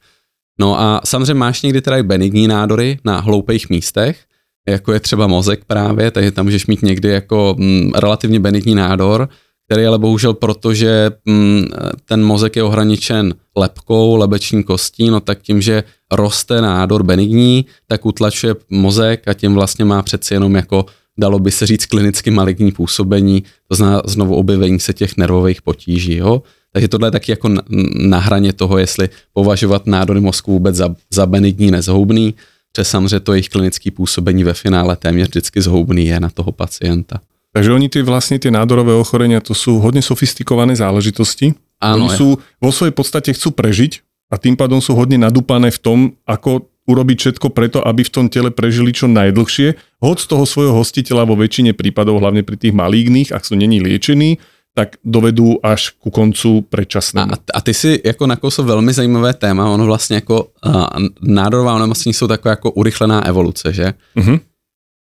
[0.60, 4.26] No a samozřejmě máš někdy teda i benigní nádory na hloupých místech,
[4.70, 9.30] jako je třeba mozek právě, takže tam můžeš mít někdy jako mm, relativně benigní nádor,
[9.66, 11.66] který ale bohužel protože mm,
[12.06, 18.06] ten mozek je ohraničen lepkou, lebeční kostí, no tak tím, že roste nádor benigní, tak
[18.06, 20.86] utlačuje mozek a tím vlastně má přeci jenom jako
[21.18, 26.16] dalo by se říct klinicky maligní působení, to znamená znovu objevení se těch nervových potíží.
[26.16, 26.44] Jo?
[26.74, 27.62] Takže tohle je taky jako na,
[27.96, 32.34] na hraně toho, jestli považovat nádory mozku vůbec za, za benigní, nezhoubný,
[32.72, 37.20] protože samozřejmě to jejich klinické působení ve finále téměř vždycky zhoubný je na toho pacienta.
[37.54, 41.54] Takže oni ty vlastně ty nádorové ochorenia, to jsou hodně sofistikované záležitosti.
[41.82, 44.02] Ano, oni sú vo svojej podstate chcú prežiť
[44.34, 48.26] a tým pádom sú hodne nadúpané v tom, ako urobiť všetko preto, aby v tom
[48.32, 52.74] tele prežili čo najdlhšie, hoď z toho svojho hostiteľa vo väčšine prípadov, hlavne pri tých
[52.74, 54.40] malígnych, ak sú není liečení,
[54.78, 57.34] tak dovedú až ku koncu predčasnému.
[57.34, 60.86] A, a ty si jako nakousl velmi zajímavé téma, ono vlastně jako uh,
[61.22, 63.94] nádorová onemocnění jsou takové jako urychlená evoluce, že?
[64.18, 64.40] Uh-huh.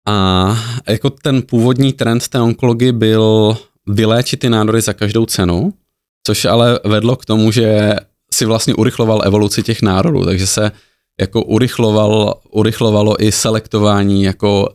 [0.08, 0.16] A
[0.88, 3.56] jako ten původní trend té onkologie byl
[3.86, 5.72] vyléčit ty nádory za každou cenu,
[6.26, 7.96] což ale vedlo k tomu, že
[8.32, 10.72] si vlastně urychloval evoluci těch národů, takže se
[11.20, 14.68] jako urychloval, urychlovalo i selektování jako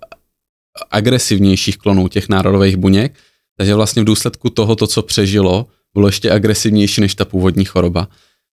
[0.91, 3.13] agresivnějších klonů těch národových buněk,
[3.57, 8.07] takže vlastně v důsledku toho, to, co přežilo, bylo ještě agresivnější než ta původní choroba.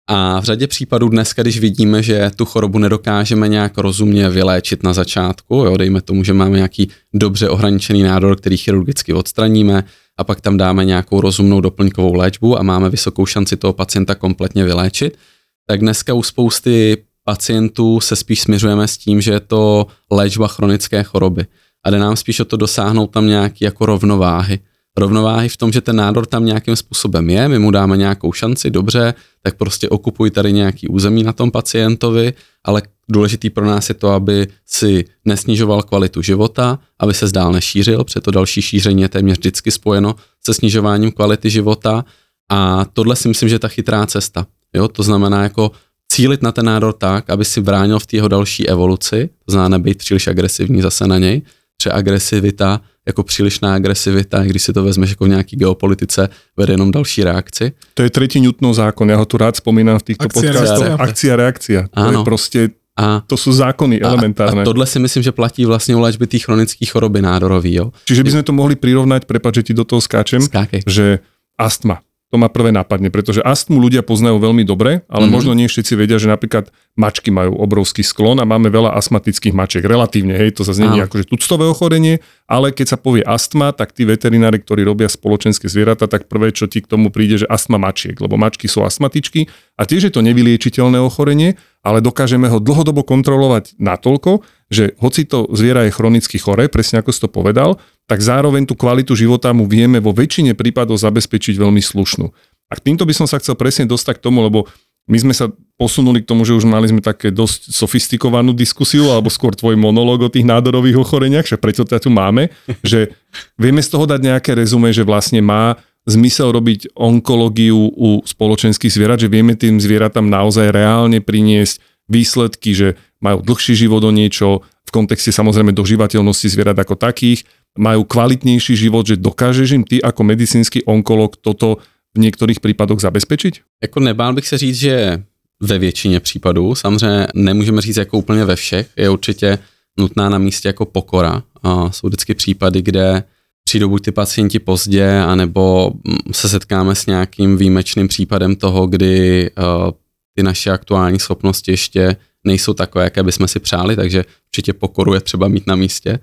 [0.08, 4.92] A v řadě případů dneska, když vidíme, že tu chorobu nedokážeme nějak rozumně vyléčit na
[4.92, 9.84] začátku, jo, dejme tomu, že máme nějaký dobře ohraničený nádor, který chirurgicky odstraníme,
[10.16, 14.64] a pak tam dáme nějakou rozumnou doplňkovou léčbu a máme vysokou šanci toho pacienta kompletně
[14.64, 15.18] vyléčit,
[15.66, 21.02] tak dneska u spousty pacientů se spíš směřujeme s tím, že je to léčba chronické
[21.02, 21.46] choroby.
[21.84, 24.60] A jde nám spíš o to dosáhnout tam nějaký jako rovnováhy
[24.98, 28.70] rovnováhy v tom, že ten nádor tam nějakým způsobem je, my mu dáme nějakou šanci,
[28.70, 32.32] dobře, tak prostě okupuj tady nějaký území na tom pacientovi,
[32.64, 38.04] ale důležitý pro nás je to, aby si nesnižoval kvalitu života, aby se zdál nešířil,
[38.04, 40.14] protože to další šíření je téměř vždycky spojeno
[40.44, 42.04] se snižováním kvality života
[42.50, 44.46] a tohle si myslím, že je ta chytrá cesta.
[44.74, 44.88] Jo?
[44.88, 45.70] To znamená jako
[46.12, 49.68] cílit na ten nádor tak, aby si bránil v té jeho další evoluci, to znamená
[49.68, 51.42] nebýt příliš agresivní zase na něj,
[51.76, 56.90] protože agresivita jako přílišná agresivita, když si to vezmeš jako v nějaký geopolitice, vede jenom
[56.90, 57.72] další reakci.
[57.94, 61.00] To je třetí Newtonov zákon, já ho tu rád vzpomínám v těchto podcastoch.
[61.00, 61.82] Akcia, reakcia.
[61.82, 62.20] To ano.
[62.20, 64.62] je prostě a, to jsou zákony a, elementárne.
[64.62, 67.74] A tohle si myslím, že platí vlastně u léčby těch chronických choroby nádorový.
[67.74, 67.92] Jo?
[68.04, 70.82] Čiže bychom to mohli prirovnať, prepáč, že ti do toho skáčem, Skákej.
[70.86, 71.18] že
[71.58, 71.98] astma
[72.32, 75.36] to ma prvé napadne, pretože astmu ľudia poznajú veľmi dobre, ale mm-hmm.
[75.36, 79.84] možno nie všetci vedia, že napríklad mačky majú obrovský sklon a máme veľa astmatických mačiek.
[79.84, 84.08] Relatívne, hej, to sa znení akože tuctové ochorenie, ale keď sa povie astma, tak tí
[84.08, 88.16] veterinári, ktorí robia spoločenské zvieratá, tak prvé, čo ti k tomu príde, že astma mačiek,
[88.16, 93.76] lebo mačky sú astmatičky a tiež je to nevyliečiteľné ochorenie, ale dokážeme ho dlhodobo kontrolovať
[93.76, 94.40] natoľko,
[94.72, 97.76] že hoci to zviera je chronicky chore, presne ako si to povedal,
[98.08, 102.32] tak zároveň tú kvalitu života mu vieme vo väčšine prípadov zabezpečiť veľmi slušnú.
[102.66, 104.64] A k týmto by som sa chcel presne dostať k tomu, lebo
[105.10, 109.28] my sme sa posunuli k tomu, že už mali sme také dosť sofistikovanú diskusiu, alebo
[109.28, 112.48] skôr tvoj monológ o tých nádorových ochoreniach, že preto ťa tu máme,
[112.86, 113.12] že
[113.58, 119.22] vieme z toho dať nejaké rezume, že vlastne má zmysel robiť onkológiu u spoločenských zvierat,
[119.22, 122.88] že vieme tým zvieratám naozaj reálne priniesť výsledky, že
[123.22, 127.46] majú dlhší život o niečo, v kontexte samozrejme dožívateľnosti zvierat ako takých,
[127.78, 131.80] majú kvalitnější život, že dokážeš im ty ako medicínsky onkolog toto
[132.12, 133.64] v některých případech zabezpečit?
[133.82, 135.22] Jako nebál bych se říct, že
[135.62, 139.58] ve většině případů, samozřejmě nemůžeme říct jako úplně ve všech, je určitě
[139.98, 141.42] nutná na místě jako pokora.
[141.62, 143.22] A jsou vždycky případy, kde
[143.64, 149.50] přijdou buď ty pacienti pozdě, anebo mm, se setkáme s nějakým výjimečným případem toho, kdy
[149.50, 149.90] uh,
[150.36, 155.20] ty naše aktuální schopnosti ještě nejsou takové, jaké bychom si přáli, takže určitě pokoru je
[155.20, 156.18] třeba mít na místě.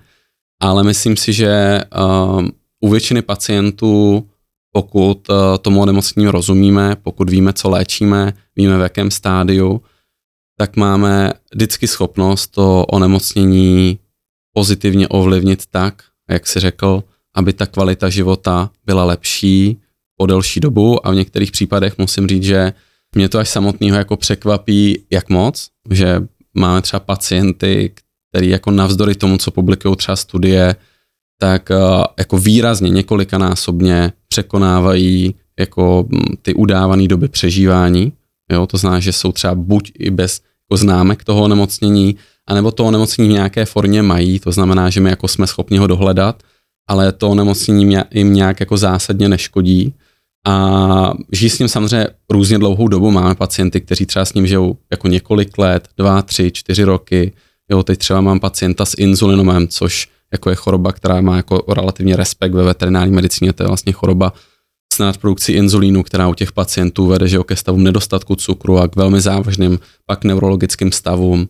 [0.62, 2.48] Ale myslím si, že uh,
[2.80, 4.28] u většiny pacientů,
[4.72, 9.82] pokud uh, tomu onemocnění rozumíme, pokud víme, co léčíme, víme v jakém stádiu,
[10.58, 14.00] tak máme vždycky schopnost to onemocnění
[14.54, 17.04] pozitivně ovlivnit tak, jak si řekl,
[17.36, 19.82] aby ta kvalita života byla lepší
[20.18, 22.74] po delší dobu a v některých případech musím říct, že
[23.16, 26.22] mě to až samotného jako překvapí, jak moc, že
[26.54, 27.94] máme třeba pacienty,
[28.30, 30.76] který jako navzdory tomu, co publikují třeba studie,
[31.42, 38.14] tak uh, jako výrazně několikanásobně překonávají jako mm, ty udávané doby přežívání.
[38.52, 42.16] Jo, to znamená, že jsou třeba buď i bez jako známek toho onemocnění,
[42.48, 45.88] anebo to onemocnění v nějaké formě mají, to znamená, že my jako jsme schopni ho
[45.88, 46.44] dohledat,
[46.90, 49.94] ale to onemocnění jim nějak jako zásadně neškodí.
[50.48, 53.12] A žijí s ním samozřejmě různě dlouhou dobu.
[53.12, 57.34] Máme pacienty, kteří třeba s ním žijou jako několik let, dva, tři, čtyři roky.
[57.72, 62.16] Jo, teď třeba mám pacienta s inzulinomem, což jako je choroba, která má jako relativně
[62.16, 63.54] respekt ve veterinární medicíně.
[63.54, 64.34] To je vlastně choroba
[64.94, 68.96] s nadprodukcí inzulínu, která u těch pacientů vede že ke stavům nedostatku cukru a k
[68.96, 71.48] velmi závažným pak neurologickým stavům.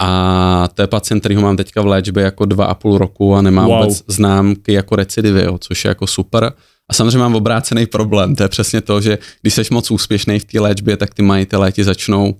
[0.00, 3.34] A to je pacient, který ho mám teďka v léčbě jako dva a půl roku
[3.34, 3.76] a nemá wow.
[3.76, 6.52] vůbec známky jako recidivy, jo, což je jako super.
[6.90, 10.44] A samozřejmě mám obrácený problém, to je přesně to, že když jsi moc úspěšný v
[10.44, 12.34] té léčbě, tak ty majitelé ti začnou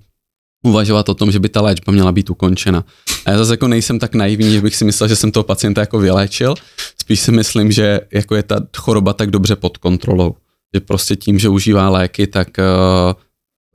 [0.63, 2.85] uvažovat o tom, že by ta léčba měla být ukončena.
[3.25, 5.81] A já zase jako nejsem tak naivní, že bych si myslel, že jsem toho pacienta
[5.81, 6.55] jako vyléčil,
[7.01, 10.35] spíš si myslím, že jako je ta choroba tak dobře pod kontrolou,
[10.73, 13.13] že prostě tím, že užívá léky, tak uh,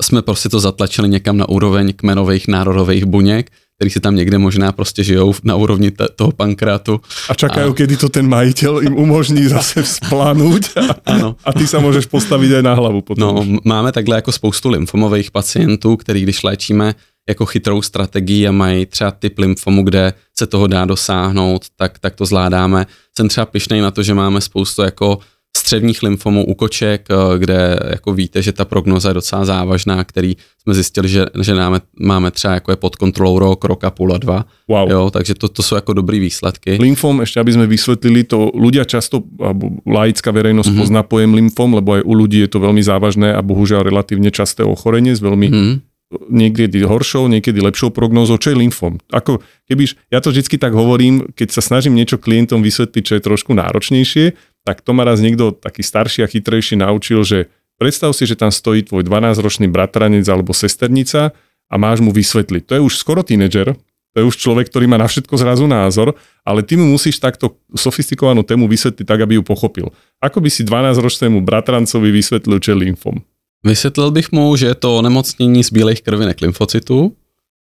[0.03, 3.51] jsme prostě to zatlačili někam na úroveň kmenových národových buněk,
[3.83, 7.01] který si tam někde možná prostě žijou na úrovni t- toho pankrátu.
[7.29, 7.75] A čakajú, a...
[7.75, 11.35] kedy to ten majiteľ im umožní zase vzplanúť a, ano.
[11.43, 13.19] a ty sa můžeš postavit aj na hlavu potom.
[13.19, 16.95] No, máme takhle jako spoustu lymfomových pacientů, který když léčíme
[17.27, 22.15] jako chytrou strategii a mají třeba typ lymfomu, kde se toho dá dosáhnout, tak, tak
[22.15, 22.87] to zvládáme.
[23.19, 25.19] Jsem třeba pišnej na to, že máme spoustu jako
[25.63, 30.37] střevních lymfomů u koček, eh, kde jako víte, že ta prognoza je docela závažná, který
[30.63, 34.15] jsme zjistili, že, že máme, máme třeba jako je pod kontrolou rok, rok a půl
[34.15, 34.45] a dva.
[34.69, 34.91] Wow.
[34.91, 36.79] Jo, takže to, to jsou jako dobrý výsledky.
[36.81, 40.83] Lymfom, ještě aby jsme vysvětlili, to ľudia často, alebo laická verejnosť mm-hmm.
[40.83, 44.63] pozná pojem lymfom, lebo aj u ľudí je to veľmi závažné a bohužiaľ relatívne časté
[44.67, 45.93] ochorenie s veľmi mm-hmm
[46.29, 49.01] niekedy horšou, niekedy lepšou prognózou, čo je lymfom.
[49.09, 53.23] Ako, kebyž, ja to vždycky tak hovorím, keď sa snažím niečo klientom vysvetliť, čo je
[53.25, 58.27] trošku náročnejšie, tak to ma raz niekto taký starší a chytrejší naučil, že predstav si,
[58.27, 61.35] že tam stojí tvoj 12-ročný bratranec alebo sesternica
[61.67, 62.63] a máš mu vysvetliť.
[62.71, 63.75] To je už skoro tínedžer,
[64.13, 66.13] to je už človek, ktorý má na všetko zrazu názor,
[66.45, 69.89] ale ty mu musíš takto sofistikovanú tému vysvetliť tak, aby ju pochopil.
[70.21, 73.25] Ako by si 12-ročnému bratrancovi vysvetlil, čo je lymfom?
[73.65, 77.17] Vysvětlil bych mu, že je to onemocnění z bílých krvinek lymfocytů,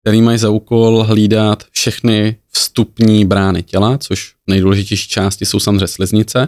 [0.01, 6.47] který mají za úkol hlídat všechny vstupní brány těla, což nejdůležitější části jsou samozřejmě sliznice,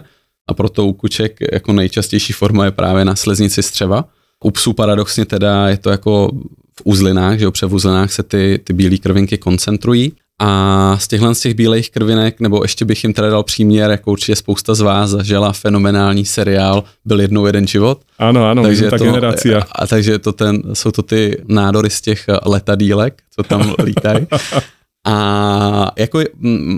[0.50, 4.04] a proto u kuček jako nejčastější forma je právě na sleznici střeva.
[4.44, 6.30] U psů paradoxně teda je to jako
[6.78, 10.12] v uzlinách, že jo, v uzlinách se ty, ty bílé krvinky koncentrují.
[10.42, 14.10] A z těchhle z těch bílých krvinek, nebo ještě bych jim teda dal příměr, jako
[14.10, 18.00] určitě spousta z vás zažila fenomenální seriál Byl jednou jeden život.
[18.18, 19.56] Ano, ano, takže ta to, generace.
[19.56, 24.26] A, a takže to ten, jsou to ty nádory z těch letadílek, co tam lítají.
[25.06, 26.20] A jako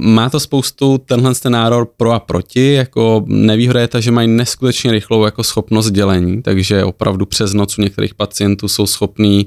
[0.03, 1.57] má to spoustu tenhle ten
[1.97, 6.85] pro a proti, jako nevýhoda je ta, že mají neskutečně rychlou jako schopnost dělení, takže
[6.85, 9.47] opravdu přes noc u některých pacientů jsou schopní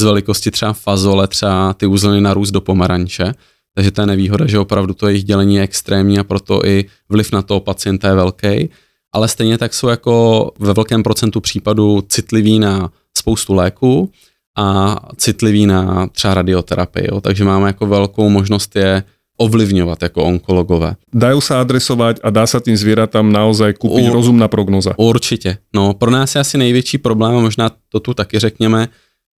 [0.00, 3.34] z velikosti třeba fazole, třeba ty uzliny narůst do pomaranče,
[3.74, 7.32] takže to je nevýhoda, že opravdu to jejich dělení je extrémní a proto i vliv
[7.32, 8.70] na toho pacienta je velký,
[9.12, 14.10] ale stejně tak jsou jako ve velkém procentu případů citliví na spoustu léků,
[14.56, 17.20] a citlivý na třeba radioterapii, jo.
[17.20, 19.02] takže máme jako velkou možnost je
[19.36, 20.94] ovlivňovat jako onkologové.
[21.14, 24.92] Dají se adresovat a dá se tým zvířatám naozaj koupit rozumná prognoza?
[24.96, 25.58] Určitě.
[25.74, 28.88] No, pro nás je asi největší problém, a možná to tu taky řekněme,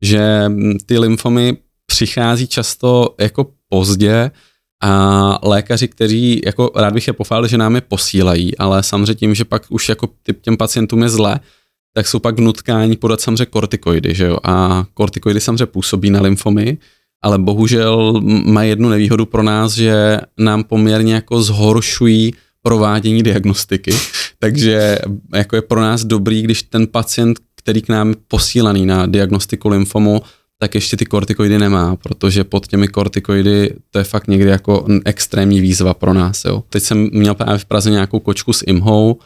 [0.03, 0.51] že
[0.87, 1.57] ty lymfomy
[1.87, 4.31] přichází často jako pozdě
[4.83, 9.35] a lékaři, kteří, jako rád bych je pochválil, že nám je posílají, ale samozřejmě tím,
[9.35, 10.09] že pak už jako
[10.41, 11.41] těm pacientům je zle,
[11.99, 14.39] tak jsou pak v nutkání podat samozřejmě kortikoidy, že jo?
[14.45, 16.79] A kortikoidy samozřejmě působí na lymfomy,
[17.23, 23.95] ale bohužel má jednu nevýhodu pro nás, že nám poměrně jako zhoršují provádění diagnostiky,
[24.39, 24.99] takže
[25.35, 29.69] jako je pro nás dobrý, když ten pacient, který k nám je posílaný na diagnostiku
[29.69, 30.23] lymfomu,
[30.59, 35.61] tak ještě ty kortikoidy nemá, protože pod těmi kortikoidy to je fakt někdy jako extrémní
[35.61, 36.45] výzva pro nás.
[36.45, 36.63] Jo.
[36.69, 39.19] Teď jsem měl právě v Praze nějakou kočku s IMHou,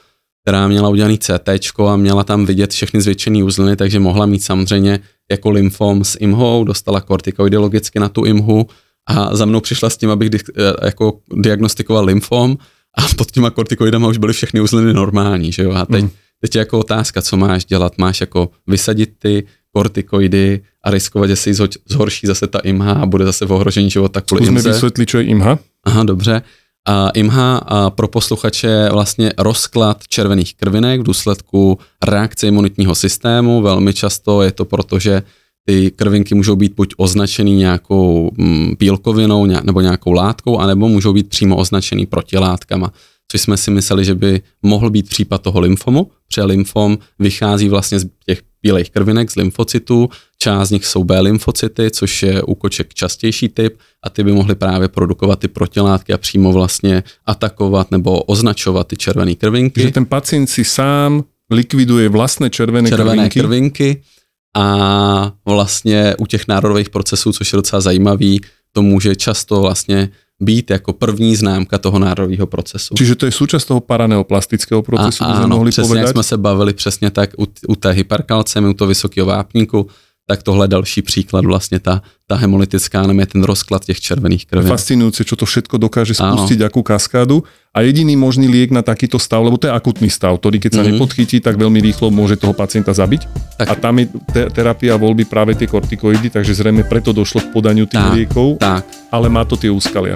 [0.43, 1.49] která měla udělaný CT
[1.89, 6.65] a měla tam vidět všechny zvětšené uzliny, takže mohla mít samozřejmě jako lymfom s IMHou,
[6.65, 8.67] dostala kortikoidy logicky na tu IMHu
[9.09, 12.57] a za mnou přišla s tím, abych di- eh, jako diagnostikoval lymfom
[12.99, 15.73] a pod těma kortikoidama už byly všechny uzliny normální, že jo?
[15.73, 16.11] A teď, mm.
[16.41, 21.37] teď je jako otázka, co máš dělat, máš jako vysadit ty kortikoidy a riskovat, že
[21.37, 21.55] si
[21.89, 25.25] zhorší zase ta IMHA a bude zase v ohrožení života kvůli Zkusme vysvětlit, co je
[25.25, 25.59] IMHA.
[25.85, 26.43] Aha, dobře.
[26.89, 33.63] A IMHA a pro posluchače je vlastně rozklad červených krvinek v důsledku reakce imunitního systému.
[33.63, 35.23] Velmi často je to proto, že
[35.65, 38.75] ty krvinky můžou být buď označený nějakou mm,
[39.63, 42.93] nebo nějakou látkou, anebo můžou být přímo označený protilátkama,
[43.29, 47.99] což jsme si mysleli, že by mohl být případ toho lymfomu, protože lymfom vychází vlastně
[47.99, 50.09] z těch bílých krvinek, z lymfocytů,
[50.43, 54.33] část z nich jsou B lymfocyty, což je u koček častější typ a ty by
[54.33, 59.83] mohly právě produkovat ty protilátky a přímo vlastně atakovat nebo označovat ty červené krvinky.
[59.83, 63.41] Že ten pacient si sám likviduje vlastné červené, červené krvinky.
[63.41, 64.03] krvinky
[64.57, 68.41] a vlastně u těch národových procesů, což je docela zajímavý,
[68.73, 72.95] to může často vlastně být jako první známka toho národového procesu.
[72.99, 76.07] Čiže to je součást toho paraneoplastického procesu, a, ano, mohli přesně povedať?
[76.07, 79.87] jak jsme se bavili přesně tak u, u té hyperkalcemy, u toho vysokého vápníku,
[80.27, 84.69] tak tohle je další příklad vlastně ta, ta hemolytická anemie, ten rozklad těch červených krví.
[84.69, 86.67] Fascinujúce, čo to všetko dokáže spustiť, ano.
[86.71, 87.45] akú kaskádu.
[87.75, 90.83] A jediný možný liek na takýto stav, lebo to je akutný stav, ktorý keď sa
[90.85, 90.97] mm-hmm.
[90.97, 93.27] nepodchytí, tak veľmi rýchlo môže toho pacienta zabiť.
[93.59, 93.67] Tak.
[93.69, 97.89] A tam je te- terapia voľby práve tie kortikoidy, takže zrejme preto došlo k podaniu
[97.89, 98.85] tých tak, liekov, tak.
[99.11, 100.15] ale má to tie úskalia.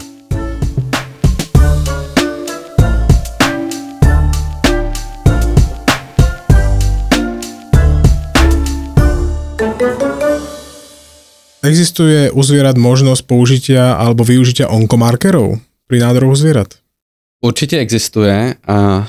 [11.68, 16.74] Existuje u zvierat možnosť použitia alebo využitia onkomarkerov pri nádoroch zvierat?
[17.40, 19.08] Určitě existuje a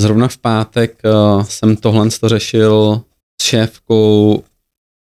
[0.00, 3.02] zrovna v pátek uh, jsem tohle to řešil
[3.40, 4.42] s šéfkou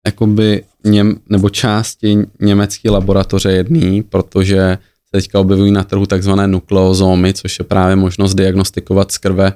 [0.06, 7.34] jakoby něm, nebo části německé laboratoře jedný, protože se teďka objevují na trhu takzvané nukleozómy,
[7.34, 9.52] což je právě možnost diagnostikovat z krve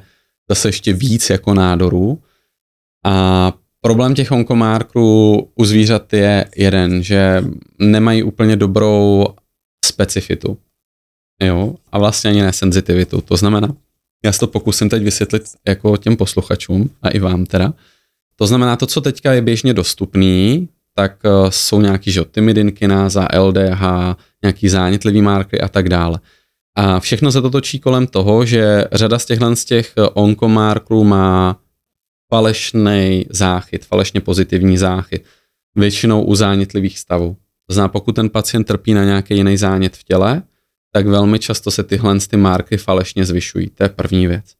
[0.50, 2.18] zase ještě víc jako nádorů.
[3.04, 3.52] A
[3.86, 7.44] problém těch onkomárků u zvířat je jeden, že
[7.78, 9.26] nemají úplně dobrou
[9.84, 10.58] specifitu.
[11.42, 13.20] Jo, a vlastně ani nesenzitivitu.
[13.20, 13.68] To znamená,
[14.24, 17.72] já si to pokusím teď vysvětlit jako těm posluchačům a i vám teda.
[18.36, 23.82] To znamená, to, co teďka je běžně dostupný, tak uh, jsou nějaký že, timidinkináza, LDH,
[24.42, 26.20] nějaký zánětlivý markery a tak dále.
[26.74, 31.04] A všechno se to točí kolem toho, že řada z těchhle z těch eh, onkomárků
[31.04, 31.56] má
[32.28, 35.24] falešný záchyt, falešně pozitivní záchyt,
[35.74, 37.36] většinou u zánětlivých stavů.
[37.66, 40.42] To znamená, pokud ten pacient trpí na nějaký jiný zánět v těle,
[40.92, 43.70] tak velmi často se tyhle ty marky falešně zvyšují.
[43.70, 44.54] To je první věc.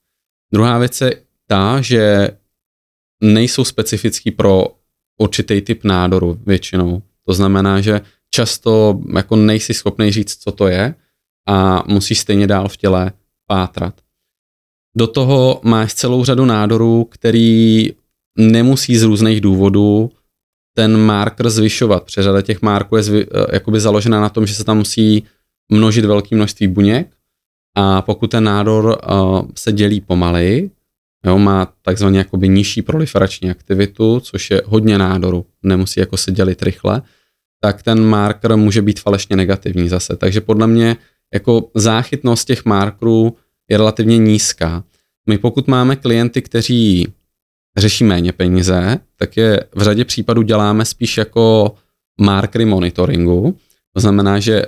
[0.53, 2.31] Druhá věc je ta, že
[3.23, 4.67] nejsou specifický pro
[5.19, 7.03] určitý typ nádoru většinou.
[7.27, 8.01] To znamená, že
[8.31, 10.95] často jako nejsi schopný říct, co to je
[11.49, 13.13] a musíš stejně dál v těle
[13.47, 14.01] pátrat.
[14.97, 17.91] Do toho máš celou řadu nádorů, který
[18.39, 20.11] nemusí z různých důvodů
[20.75, 22.05] ten marker zvyšovat.
[22.05, 25.25] Přeřada těch marků je zvy, eh, jakoby založena na tom, že se tam musí
[25.69, 27.09] množit velké množství buněk
[27.77, 30.71] a pokud ten nádor uh, se dělí pomaleji,
[31.27, 36.63] jo, má takzvaně jakoby nižší proliferační aktivitu, což je hodně nádoru, nemusí jako se dělit
[36.63, 37.03] rychle,
[37.61, 40.17] tak ten marker může být falešně negativní zase.
[40.17, 40.97] Takže podle mě
[41.35, 43.37] jako záchytnost těch markerů
[43.71, 44.85] je relativně nízká.
[45.29, 47.07] My pokud máme klienty, kteří
[47.77, 51.75] řeší méně peníze, tak je v řadě případů děláme spíš jako
[52.21, 53.57] markery monitoringu.
[53.95, 54.67] To znamená, že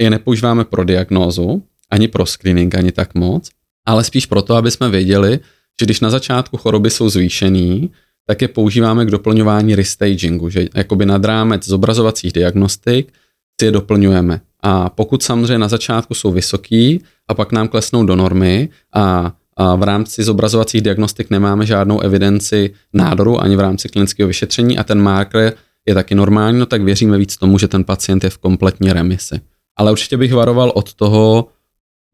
[0.00, 3.50] je nepoužíváme pro diagnózu, ani pro screening, ani tak moc,
[3.86, 5.40] ale spíš proto, aby jsme věděli,
[5.80, 7.90] že když na začátku choroby jsou zvýšený,
[8.26, 13.12] tak je používáme k doplňování restagingu, že jakoby nad rámec zobrazovacích diagnostik
[13.60, 14.40] si je doplňujeme.
[14.62, 19.76] A pokud samozřejmě na začátku jsou vysoký a pak nám klesnou do normy a, a
[19.76, 25.00] v rámci zobrazovacích diagnostik nemáme žádnou evidenci nádoru ani v rámci klinického vyšetření a ten
[25.00, 25.52] marker
[25.86, 29.40] je taky normální, no tak věříme víc tomu, že ten pacient je v kompletní remisi
[29.78, 31.48] ale určitě bych varoval od toho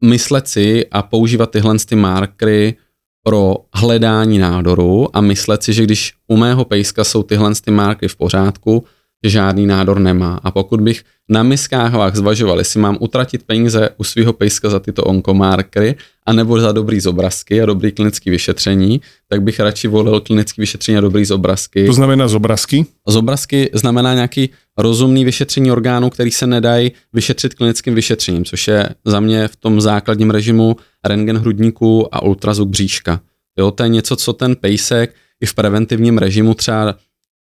[0.03, 2.75] myslet si a používat tyhle ty markery
[3.23, 8.09] pro hledání nádoru a myslet si, že když u mého pejska jsou tyhle ty markery
[8.09, 8.85] v pořádku,
[9.25, 10.39] že žádný nádor nemá.
[10.43, 15.03] A pokud bych na miskách zvažoval, jestli mám utratit peníze u svého pejska za tyto
[15.03, 15.95] onkomarkery,
[16.25, 21.01] anebo za dobrý zobrazky a dobrý klinický vyšetření, tak bych radši volil klinický vyšetření a
[21.01, 21.85] dobrý zobrazky.
[21.85, 22.85] To znamená zobrazky?
[23.07, 29.19] Zobrazky znamená nějaký rozumný vyšetření orgánů, který se nedají vyšetřit klinickým vyšetřením, což je za
[29.19, 33.21] mě v tom základním režimu rentgen hrudníku a ultrazvuk bříška.
[33.57, 36.95] Jo, to je něco, co ten pejsek i v preventivním režimu třeba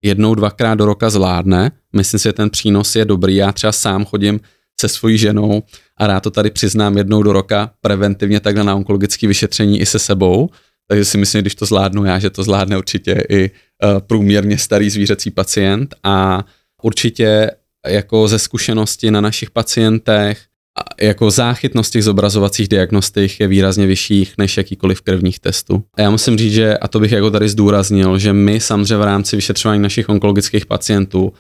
[0.05, 1.71] jednou, dvakrát do roka zvládne.
[1.93, 3.37] Myslím si, že ten přínos je dobrý.
[3.37, 4.41] Já třeba sám chodím
[4.81, 5.63] se svojí ženou
[5.97, 9.99] a rád to tady přiznám jednou do roka preventivně takhle na onkologické vyšetření i se
[9.99, 10.51] sebou.
[10.89, 14.91] Takže si myslím, když to zvládnu já, že to zvládne určitě i uh, průměrně starý
[14.91, 16.45] zvířecí pacient a
[16.83, 17.51] určitě
[17.87, 20.43] jako ze zkušenosti na našich pacientech
[21.01, 25.85] jako záchytnost těch zobrazovacích diagnostik je výrazně vyšších než jakýkoliv krevních testů.
[25.95, 29.03] A já musím říct, že, a to bych jako tady zdůraznil, že my samozřejmě v
[29.03, 31.33] rámci vyšetřování našich onkologických pacientů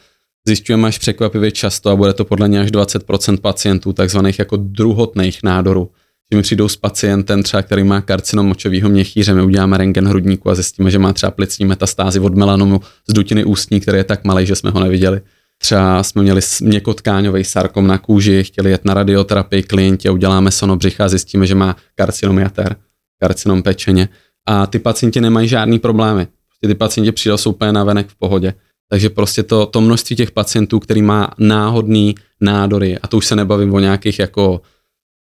[0.47, 5.43] zjišťujeme až překvapivě často a bude to podle mě až 20% pacientů takzvaných jako druhotných
[5.43, 5.91] nádorů.
[6.33, 10.51] Že mi přijdou s pacientem třeba, který má karcinom močového měchýře, my uděláme rengen hrudníku
[10.51, 14.25] a zjistíme, že má třeba plicní metastázy od melanomu z dutiny ústní, který je tak
[14.25, 15.21] malý, že jsme ho neviděli.
[15.59, 21.05] Třeba jsme měli měkotkáňový sarkom na kůži, chtěli jet na radioterapii klienti a uděláme sonobřicha
[21.05, 22.77] a zjistíme, že má karcinom jater,
[23.23, 24.09] karcinom pečeně.
[24.49, 26.27] A ty pacienti nemají žádný problémy.
[26.27, 28.55] Prostě ty pacienti přijdou jsou úplně navenek v pohodě.
[28.91, 33.37] Takže prostě to, to množství těch pacientů, který má náhodný nádory, a to už se
[33.37, 34.61] nebavím o nějakých jako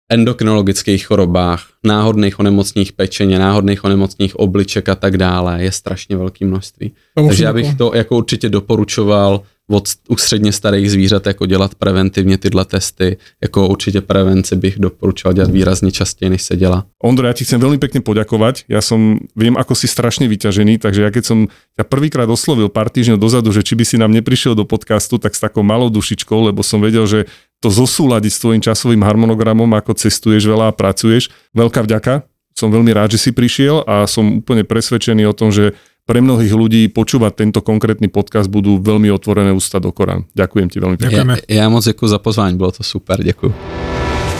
[0.09, 6.91] endokrinologických chorobách, náhodných onemocních pečeně, náhodných onemocních obliček a tak dále, je strašně velké množství.
[7.15, 9.41] Takže já bych jako- to jako určitě doporučoval
[9.71, 13.17] od, u středně starých zvířat jako dělat preventivně tyhle testy.
[13.41, 16.85] Jako určitě prevenci bych doporučoval dělat výrazně častěji, než se dělá.
[17.03, 18.67] Ondro, ja ti chcem veľmi pekne poďakovať.
[18.71, 21.37] Ja som, viem, ako si strašne vyťažený, takže ja keď som
[21.75, 25.43] prvýkrát oslovil pár týždňov dozadu, že či by si nám neprišiel do podcastu, tak s
[25.43, 27.27] takou malou dušičkou, lebo som vedel, že
[27.59, 31.31] to zosúľadiť s tvojim časovým harmonogramom, ako cestuješ veľa a pracuješ.
[31.55, 35.75] Veľká vďaka, som veľmi rád, že si prišiel a som úplne presvedčený o tom, že
[36.03, 40.27] pre mnohých ľudí počúvať tento konkrétny podcast budú veľmi otvorené ústa do Korán.
[40.35, 41.23] Ďakujem ti veľmi pekne.
[41.23, 41.35] Ďakujeme.
[41.47, 43.92] Já, já moc děkuji za pozvání, bylo to super, děkuji.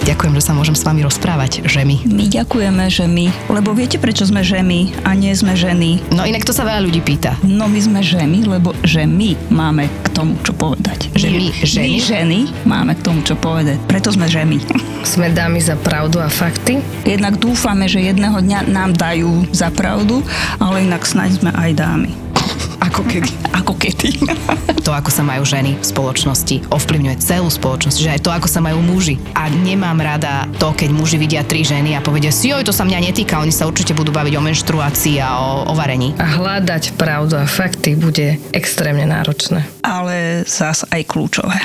[0.04, 2.04] Ďakujem, že sa môžem s vami rozprávať, že my.
[2.12, 6.04] My ďakujeme, že my, lebo viete, prečo sme ženy a nie sme ženy?
[6.12, 7.40] No inak to sa veľa ľudí pýta.
[7.40, 11.08] No my sme ženy, lebo že my máme k tomu čo povedať.
[11.16, 11.88] Že my ženy?
[11.88, 13.80] My ženy máme k tomu čo povedať.
[13.88, 14.60] Preto sme ženy.
[15.08, 16.84] Sme dámy za pravdu a fakty.
[17.08, 20.20] Jednak dúfame, že jedného dňa nám dajú za pravdu,
[20.60, 22.12] ale inak snaď sme aj dámy.
[22.84, 23.32] Ako kedy.
[23.56, 24.10] Ako kedy.
[24.84, 28.60] To, ako sa majú ženy v spoločnosti, ovplyvňuje celú spoločnosť, že aj to, ako sa
[28.60, 29.16] majú muži.
[29.32, 32.84] A nemám rada to, keď muži vidia tri ženy a povedia si, joj, to sa
[32.84, 36.12] mňa netýka, oni sa určite budú baviť o menštruácii a o, o varení.
[36.20, 39.64] A hľadať pravdu a fakty bude extrémne náročné.
[39.80, 41.56] Ale zás aj kľúčové.